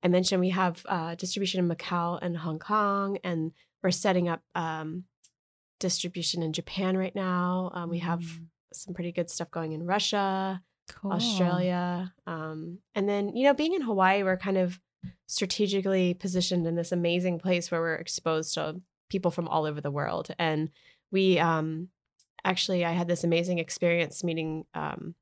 I 0.02 0.08
mentioned 0.08 0.40
we 0.40 0.50
have 0.50 0.84
uh, 0.88 1.14
distribution 1.14 1.60
in 1.60 1.68
Macau 1.74 2.18
and 2.20 2.36
Hong 2.36 2.58
Kong, 2.58 3.18
and 3.24 3.52
we're 3.82 3.90
setting 3.90 4.28
up 4.28 4.42
um, 4.54 5.04
distribution 5.80 6.42
in 6.42 6.52
Japan 6.52 6.96
right 6.96 7.14
now. 7.14 7.70
Um, 7.74 7.90
we 7.90 7.98
have 8.00 8.20
Mm, 8.20 8.46
some 8.72 8.94
pretty 8.94 9.12
good 9.12 9.30
stuff 9.30 9.50
going 9.50 9.72
in 9.72 9.84
Russia. 9.86 10.60
cool. 10.88 11.12
Australia. 11.12 12.12
Um, 12.26 12.78
and 12.94 13.08
then, 13.08 13.34
you 13.36 13.44
know, 13.44 13.54
being 13.54 13.72
in 13.72 13.82
Hawaii, 13.82 14.22
we're 14.22 14.36
kind 14.36 14.58
of 14.58 14.80
strategically 15.26 16.12
positioned 16.14 16.66
in 16.66 16.74
this 16.74 16.92
amazing 16.92 17.38
place 17.38 17.70
where 17.70 17.80
we're 17.80 17.94
exposed 17.94 18.54
to 18.54 18.80
people 19.08 19.30
from 19.30 19.48
all 19.48 19.64
over 19.64 19.80
the 19.80 19.90
world. 19.90 20.34
And 20.38 20.70
we 21.10 21.38
um, 21.38 21.88
actually, 22.44 22.84
I 22.84 22.92
had 22.92 23.08
this 23.08 23.24
amazing 23.24 23.58
experience 23.58 24.22
meeting 24.24 24.64
um, 24.74 25.14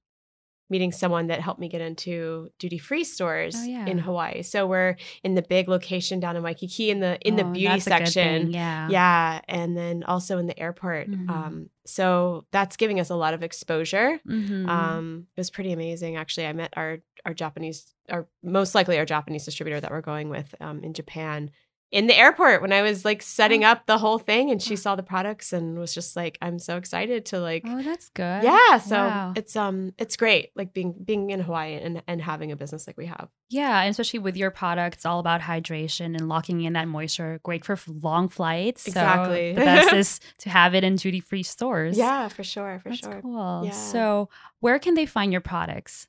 meeting 0.73 0.91
someone 0.91 1.27
that 1.29 1.41
helped 1.41 1.61
me 1.61 1.69
get 1.69 1.81
into 1.81 2.49
duty 2.59 2.79
free 2.79 3.05
stores 3.05 3.55
Oh, 3.57 3.65
yeah. 3.65 3.87
in 3.87 3.99
Hawaii. 3.99 4.43
So 4.43 4.67
we're 4.67 4.97
in 5.23 5.35
the 5.35 5.43
big 5.43 5.69
location 5.69 6.19
down 6.19 6.35
in 6.37 6.43
Waikiki 6.43 6.91
in 6.91 6.99
the 7.01 7.19
in 7.21 7.37
the 7.37 7.45
Oh, 7.45 7.53
beauty 7.53 7.67
a 7.67 7.77
good 7.77 7.83
section. 7.83 8.51
Yeah. 8.51 8.89
Yeah, 8.91 9.41
and 9.49 9.77
then 9.77 10.03
also 10.05 10.39
in 10.39 10.47
the 10.47 10.59
airport. 10.59 11.09
Mhm. 11.11 11.29
Um, 11.31 11.71
so 11.87 12.47
that's 12.53 12.77
giving 12.77 12.99
us 13.01 13.11
a 13.11 13.15
lot 13.15 13.35
of 13.35 13.43
exposure. 13.43 14.19
Mhm. 14.27 14.69
Um, 14.69 15.27
it 15.37 15.41
was 15.41 15.51
pretty 15.51 15.73
amazing, 15.73 16.17
actually. 16.17 16.47
I 16.47 16.53
met 16.55 16.73
our 16.77 16.99
our 17.25 17.35
Japanese, 17.35 17.95
our 18.11 18.27
most 18.43 18.75
likely 18.75 18.99
our 18.99 19.05
Japanese 19.05 19.45
distributor 19.45 19.81
that 19.81 19.93
we're 19.93 20.01
going 20.01 20.29
with 20.29 20.55
um, 20.61 20.83
in 20.83 20.93
Japan 20.93 21.51
in 21.93 22.07
the 22.09 22.17
airport 22.19 22.63
when 22.63 22.73
I 22.73 22.81
was 22.83 23.05
like 23.05 23.21
setting 23.23 23.63
up 23.65 23.85
the 23.87 23.99
whole 23.99 24.19
thing, 24.19 24.51
and 24.51 24.61
she 24.63 24.75
saw 24.77 24.97
the 24.97 25.03
products 25.03 25.53
and 25.53 25.79
was 25.79 25.93
just 25.95 26.17
like, 26.17 26.39
"I'm 26.43 26.59
so 26.59 26.77
excited 26.79 27.27
to 27.27 27.39
like." 27.39 27.63
oh, 27.67 27.83
that's 27.83 28.09
good. 28.09 28.43
Yeah, 28.43 28.79
so 28.79 28.97
Wow. 28.97 29.33
it's 29.37 29.55
um 29.55 29.93
it's 29.99 30.17
great 30.17 30.51
like 30.57 30.73
being 30.73 30.95
being 31.05 31.31
in 31.31 31.41
Hawaii 31.41 31.75
and 31.75 32.03
and 32.09 32.21
having 32.23 32.51
a 32.51 32.57
business 32.57 32.87
like 32.87 32.97
we 32.97 33.07
have. 33.07 33.29
Yeah, 33.51 33.83
and 33.83 33.91
especially 33.91 34.21
with 34.21 34.37
your 34.39 34.51
product, 34.51 34.97
it's 34.97 35.05
all 35.07 35.21
about 35.21 35.43
hydration 35.43 36.17
and 36.17 36.29
locking 36.29 36.63
in 36.63 36.73
that 36.73 36.89
moisture. 36.89 37.39
Great 37.43 37.65
for 37.65 37.77
long 37.87 38.29
flights. 38.31 38.85
So 38.85 38.89
Exactly. 38.89 39.53
the 39.53 39.61
best 39.61 39.93
is 40.03 40.21
to 40.39 40.49
have 40.49 40.75
it 40.75 40.85
in 40.85 40.97
duty 40.97 41.21
free 41.21 41.43
stores. 41.43 41.99
Yeah, 41.99 42.29
for 42.29 42.43
sure, 42.43 42.81
for 42.83 42.89
That's 42.89 43.01
sure. 43.03 43.21
cool. 43.21 43.63
Yeah. 43.67 43.71
So, 43.73 44.31
where 44.61 44.79
can 44.79 44.95
they 44.95 45.05
find 45.05 45.31
your 45.31 45.43
products? 45.43 46.09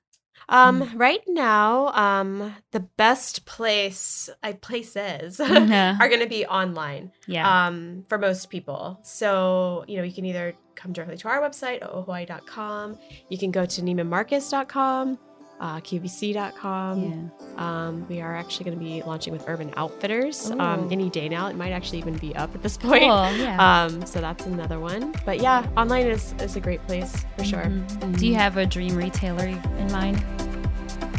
Um, 0.50 0.82
Mm. 0.82 1.00
right 1.00 1.24
now, 1.28 1.88
um, 1.94 2.56
the 2.72 2.82
best 2.82 3.46
place, 3.46 4.30
I 4.44 4.54
places 4.54 5.40
Yeah. 5.44 5.98
are 6.00 6.08
going 6.10 6.20
to 6.22 6.28
be 6.30 6.46
online. 6.46 7.12
Yeah. 7.28 7.68
Um, 7.68 8.04
for 8.10 8.18
most 8.18 8.50
people. 8.50 9.00
So 9.04 9.86
you 9.88 9.98
know, 9.98 10.04
you 10.04 10.14
can 10.14 10.26
either 10.26 10.54
come 10.76 10.92
directly 10.92 11.18
to 11.18 11.28
our 11.28 11.40
website, 11.42 11.82
oohawaii.com. 11.82 12.98
You 13.30 13.38
can 13.38 13.52
go 13.52 13.66
to 13.66 13.82
neimanmarcus.com, 13.82 15.18
uh, 15.60 15.80
qvc.com. 15.80 17.30
yeah. 17.58 17.86
Um, 17.88 18.06
we 18.10 18.20
are 18.22 18.36
actually 18.36 18.66
going 18.66 18.78
to 18.78 18.84
be 18.84 19.02
launching 19.04 19.32
with 19.32 19.46
Urban 19.48 19.72
Outfitters 19.78 20.52
um, 20.52 20.90
any 20.92 21.10
day 21.10 21.30
now. 21.30 21.48
It 21.48 21.56
might 21.56 21.72
actually 21.72 22.00
even 22.00 22.18
be 22.18 22.36
up 22.36 22.54
at 22.56 22.62
this 22.64 22.78
point. 22.78 23.04
Cool. 23.04 23.32
Yeah. 23.38 23.84
Um, 23.84 24.06
so 24.06 24.20
that's 24.20 24.46
another 24.46 24.80
one. 24.80 25.14
But 25.26 25.40
yeah, 25.40 25.66
online 25.78 26.08
is, 26.08 26.34
is 26.40 26.56
a 26.56 26.60
great 26.60 26.86
place 26.86 27.26
for 27.38 27.44
sure. 27.46 27.64
Mhm. 27.64 28.18
Do 28.20 28.28
you 28.28 28.36
have 28.36 28.58
a 28.58 28.66
dream 28.66 28.96
retailer 28.96 29.46
in 29.46 29.92
mind? 29.92 30.24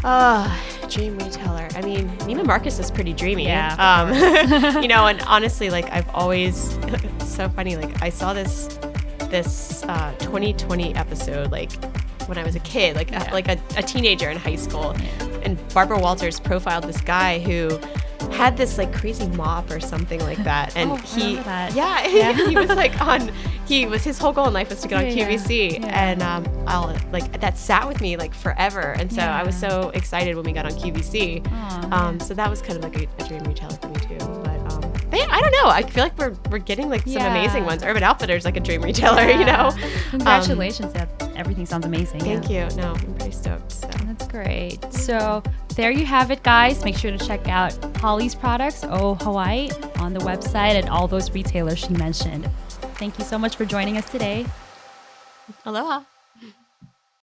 Uh, 0.04 0.54
dream 0.90 1.16
retailer. 1.18 1.66
I 1.74 1.80
mean, 1.82 2.08
Neiman 2.18 2.44
Marcus 2.46 2.78
is 2.78 2.90
pretty 2.90 3.12
dreamy. 3.14 3.46
Yeah, 3.46 3.74
Um, 3.78 4.82
you 4.82 4.88
know, 4.88 5.06
and 5.06 5.20
honestly, 5.22 5.70
like 5.70 5.90
I've 5.90 6.08
always, 6.10 6.74
it's 6.82 7.34
so 7.34 7.48
funny. 7.48 7.76
Like 7.76 8.02
I 8.02 8.10
saw 8.10 8.34
this, 8.34 8.78
this 9.30 9.82
uh, 9.84 10.12
2020 10.18 10.94
episode, 10.94 11.50
like 11.50 11.70
when 12.26 12.38
I 12.38 12.44
was 12.44 12.54
a 12.56 12.60
kid, 12.60 12.96
like 12.96 13.10
Yeah. 13.10 13.30
a, 13.30 13.32
like 13.32 13.48
a, 13.48 13.58
a 13.76 13.82
teenager 13.82 14.30
in 14.30 14.36
high 14.38 14.56
school, 14.56 14.94
and 15.42 15.58
Barbara 15.74 15.98
Walters 15.98 16.40
profiled 16.40 16.84
this 16.84 17.00
guy 17.00 17.38
who 17.38 17.78
had 18.32 18.56
this 18.56 18.78
like 18.78 18.92
crazy 18.94 19.26
mop 19.28 19.70
or 19.70 19.80
something 19.80 20.20
like 20.20 20.38
that, 20.44 20.74
and 20.76 20.90
Oh, 20.92 20.96
he, 20.96 21.36
that. 21.36 21.74
yeah, 21.74 22.06
Yeah. 22.08 22.32
he 22.32 22.56
was 22.56 22.68
like 22.70 23.00
on. 23.00 23.30
He 23.66 23.86
was 23.86 24.04
his 24.04 24.18
whole 24.18 24.32
goal 24.32 24.46
in 24.46 24.52
life 24.52 24.68
was 24.68 24.82
to 24.82 24.88
get 24.88 24.98
on 24.98 25.06
Yeah, 25.06 25.26
yeah. 25.30 25.36
QVC, 25.38 25.80
Yeah. 25.80 25.86
and 26.10 26.22
um, 26.22 26.44
I'll 26.66 26.94
like 27.12 27.40
that 27.40 27.56
sat 27.56 27.88
with 27.88 28.00
me 28.02 28.16
like 28.18 28.34
forever, 28.34 28.94
and 28.98 29.10
so 29.10 29.22
I 29.22 29.42
was 29.42 29.56
so 29.56 29.88
excited 29.94 30.36
when 30.36 30.44
we 30.44 30.52
got 30.52 30.66
on 30.66 30.72
QVC. 30.72 31.50
Um, 31.92 32.20
so 32.20 32.34
that 32.34 32.50
was 32.50 32.60
kind 32.60 32.76
of 32.76 32.84
like 32.84 32.96
a, 33.00 33.24
a 33.24 33.26
dream 33.28 33.42
retailer 33.44 33.74
for 33.76 33.88
me 33.88 33.96
too. 34.00 34.18
But 34.18 34.58
um, 34.72 34.80
but 35.08 35.18
yeah, 35.18 35.28
I 35.30 35.40
don't 35.40 35.52
know. 35.52 35.68
I 35.70 35.82
feel 35.82 36.04
like 36.04 36.18
we're 36.18 36.34
we're 36.50 36.58
getting 36.58 36.90
like 36.90 37.02
some 37.04 37.12
Yeah. 37.12 37.30
amazing 37.34 37.64
ones. 37.64 37.82
Urban 37.82 38.02
Outfitters 38.02 38.44
like 38.44 38.58
a 38.58 38.60
dream 38.60 38.82
retailer, 38.82 39.30
you 39.30 39.46
know. 39.46 39.72
Congratulations. 40.10 40.92
that 40.92 41.08
everything 41.36 41.66
sounds 41.66 41.86
amazing. 41.86 42.20
Thank 42.20 42.48
yeah. 42.48 42.70
you. 42.70 42.76
No, 42.76 42.92
I'm 42.92 43.14
pretty 43.14 43.32
stoked. 43.32 43.72
So. 43.72 43.88
That's 43.88 44.26
great. 44.28 44.92
So 44.92 45.42
there 45.76 45.90
you 45.90 46.06
have 46.06 46.30
it, 46.30 46.42
guys. 46.42 46.84
Make 46.84 46.96
sure 46.96 47.10
to 47.10 47.26
check 47.26 47.48
out 47.48 47.72
Holly's 47.96 48.34
products, 48.34 48.84
Oh 48.84 49.14
Hawaii, 49.16 49.70
on 49.98 50.12
the 50.12 50.20
website 50.20 50.74
and 50.74 50.88
all 50.88 51.08
those 51.08 51.30
retailers 51.32 51.78
she 51.78 51.94
mentioned. 51.94 52.48
Thank 52.96 53.18
you 53.18 53.24
so 53.24 53.38
much 53.38 53.56
for 53.56 53.64
joining 53.64 53.96
us 53.96 54.08
today. 54.08 54.46
Aloha. 55.66 56.04